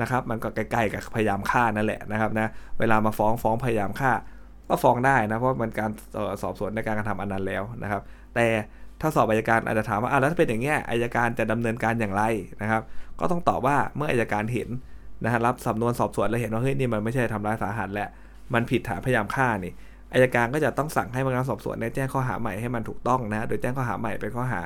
[0.00, 4.12] นะครับมันก็ใกล้ๆกับพยายามฆ่านั่นแหละนะครับนะเวลามาฟ้องฟ้องพยายามฆ่า
[4.68, 5.90] ก็ฟ้องได้นะเพราะมันการ
[6.42, 8.02] สอบสวนในการกระทำอันนั้นแล้วนะครับ
[8.34, 8.46] แต่
[9.00, 12.22] ถ้าสอบอายการอาจจะถามว่าอ่าแล้วถ้าเป็นอย่างเงี้ยอายการจะดำเนินการอย่างไร
[12.62, 12.82] นะครับ
[13.20, 14.68] ก็ต้องตอบว่าเมื่ออายการเห็น
[15.24, 18.06] นะฮะรับสำนวนสอบสวนแล้วเห็นว่าเฮ้ยนี่มันไม่ใช่ทำร้ายสาหัสและ
[18.54, 19.72] มันผิดฐานพยายามฆ่านี่
[20.12, 24.60] อายการก็จะต้องสั่งให้พนักงานสอบสวนได้แจ้งข้อหาใหม่ให้มันถูกต้องนะโดยแจ้งข้อหาใหม่เป็นข้อหา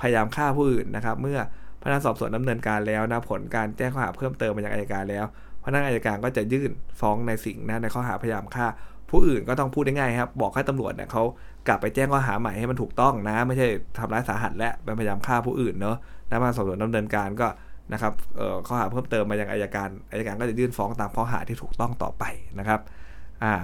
[0.00, 1.38] พยายามฆ่าผู้อื่นนะครับ เมื่อ
[1.82, 5.24] พนักงานสอบสวนดำเนินการแล้วนะผลการแจ้งข้อหาเพิ่มเติมมายังอายการแล้ว
[5.64, 8.66] พนักงานอายการก็จะยื่นฟ้องในสิ่งนะในข้อหาพยายามฆ่า
[9.10, 11.22] ผู้อื่นก็ต้องพูดได้ง่ายครับ บอกให้ตำรวจเนี่ยเขา
[11.68, 13.66] กลับไปแจ้งข้อหาใหม่ให้มันถูกต้องนะ ไม่ใช่
[13.98, 15.96] ทำร้ายสาหัสและเป็นพยายามฆ่าผู้อื่นเนาะ
[16.28, 17.48] นะมาสอบสวนดำเนินการก็
[17.92, 18.12] นะครับ
[18.66, 22.24] ข้อหาเพิ่มเติมมายังอายการอายการก็จะยื่นฟ้องตามข้อหาที่ถูกต้องต่อไป
[22.58, 22.80] นะครับ
[23.42, 23.54] อ่า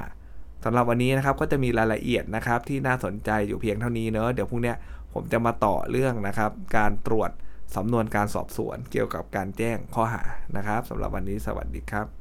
[0.65, 4.75] สำหรับวันนี้นะครับก็จะมีรายละเอียดนะครับที่น่าสนใจอยู่เพียงเท่านี้เนอะเดี๋ยวพรุ่งนี้
[5.13, 7.31] ผมจะมาต่อเรื่องนะครับการตรวจ
[7.75, 10.23] สำนวนการสอบสวนเกี่ยวกับการแจ้งข้อหา
[10.57, 12.16] นะครับสำหรับวันนี้สวัสดีครับ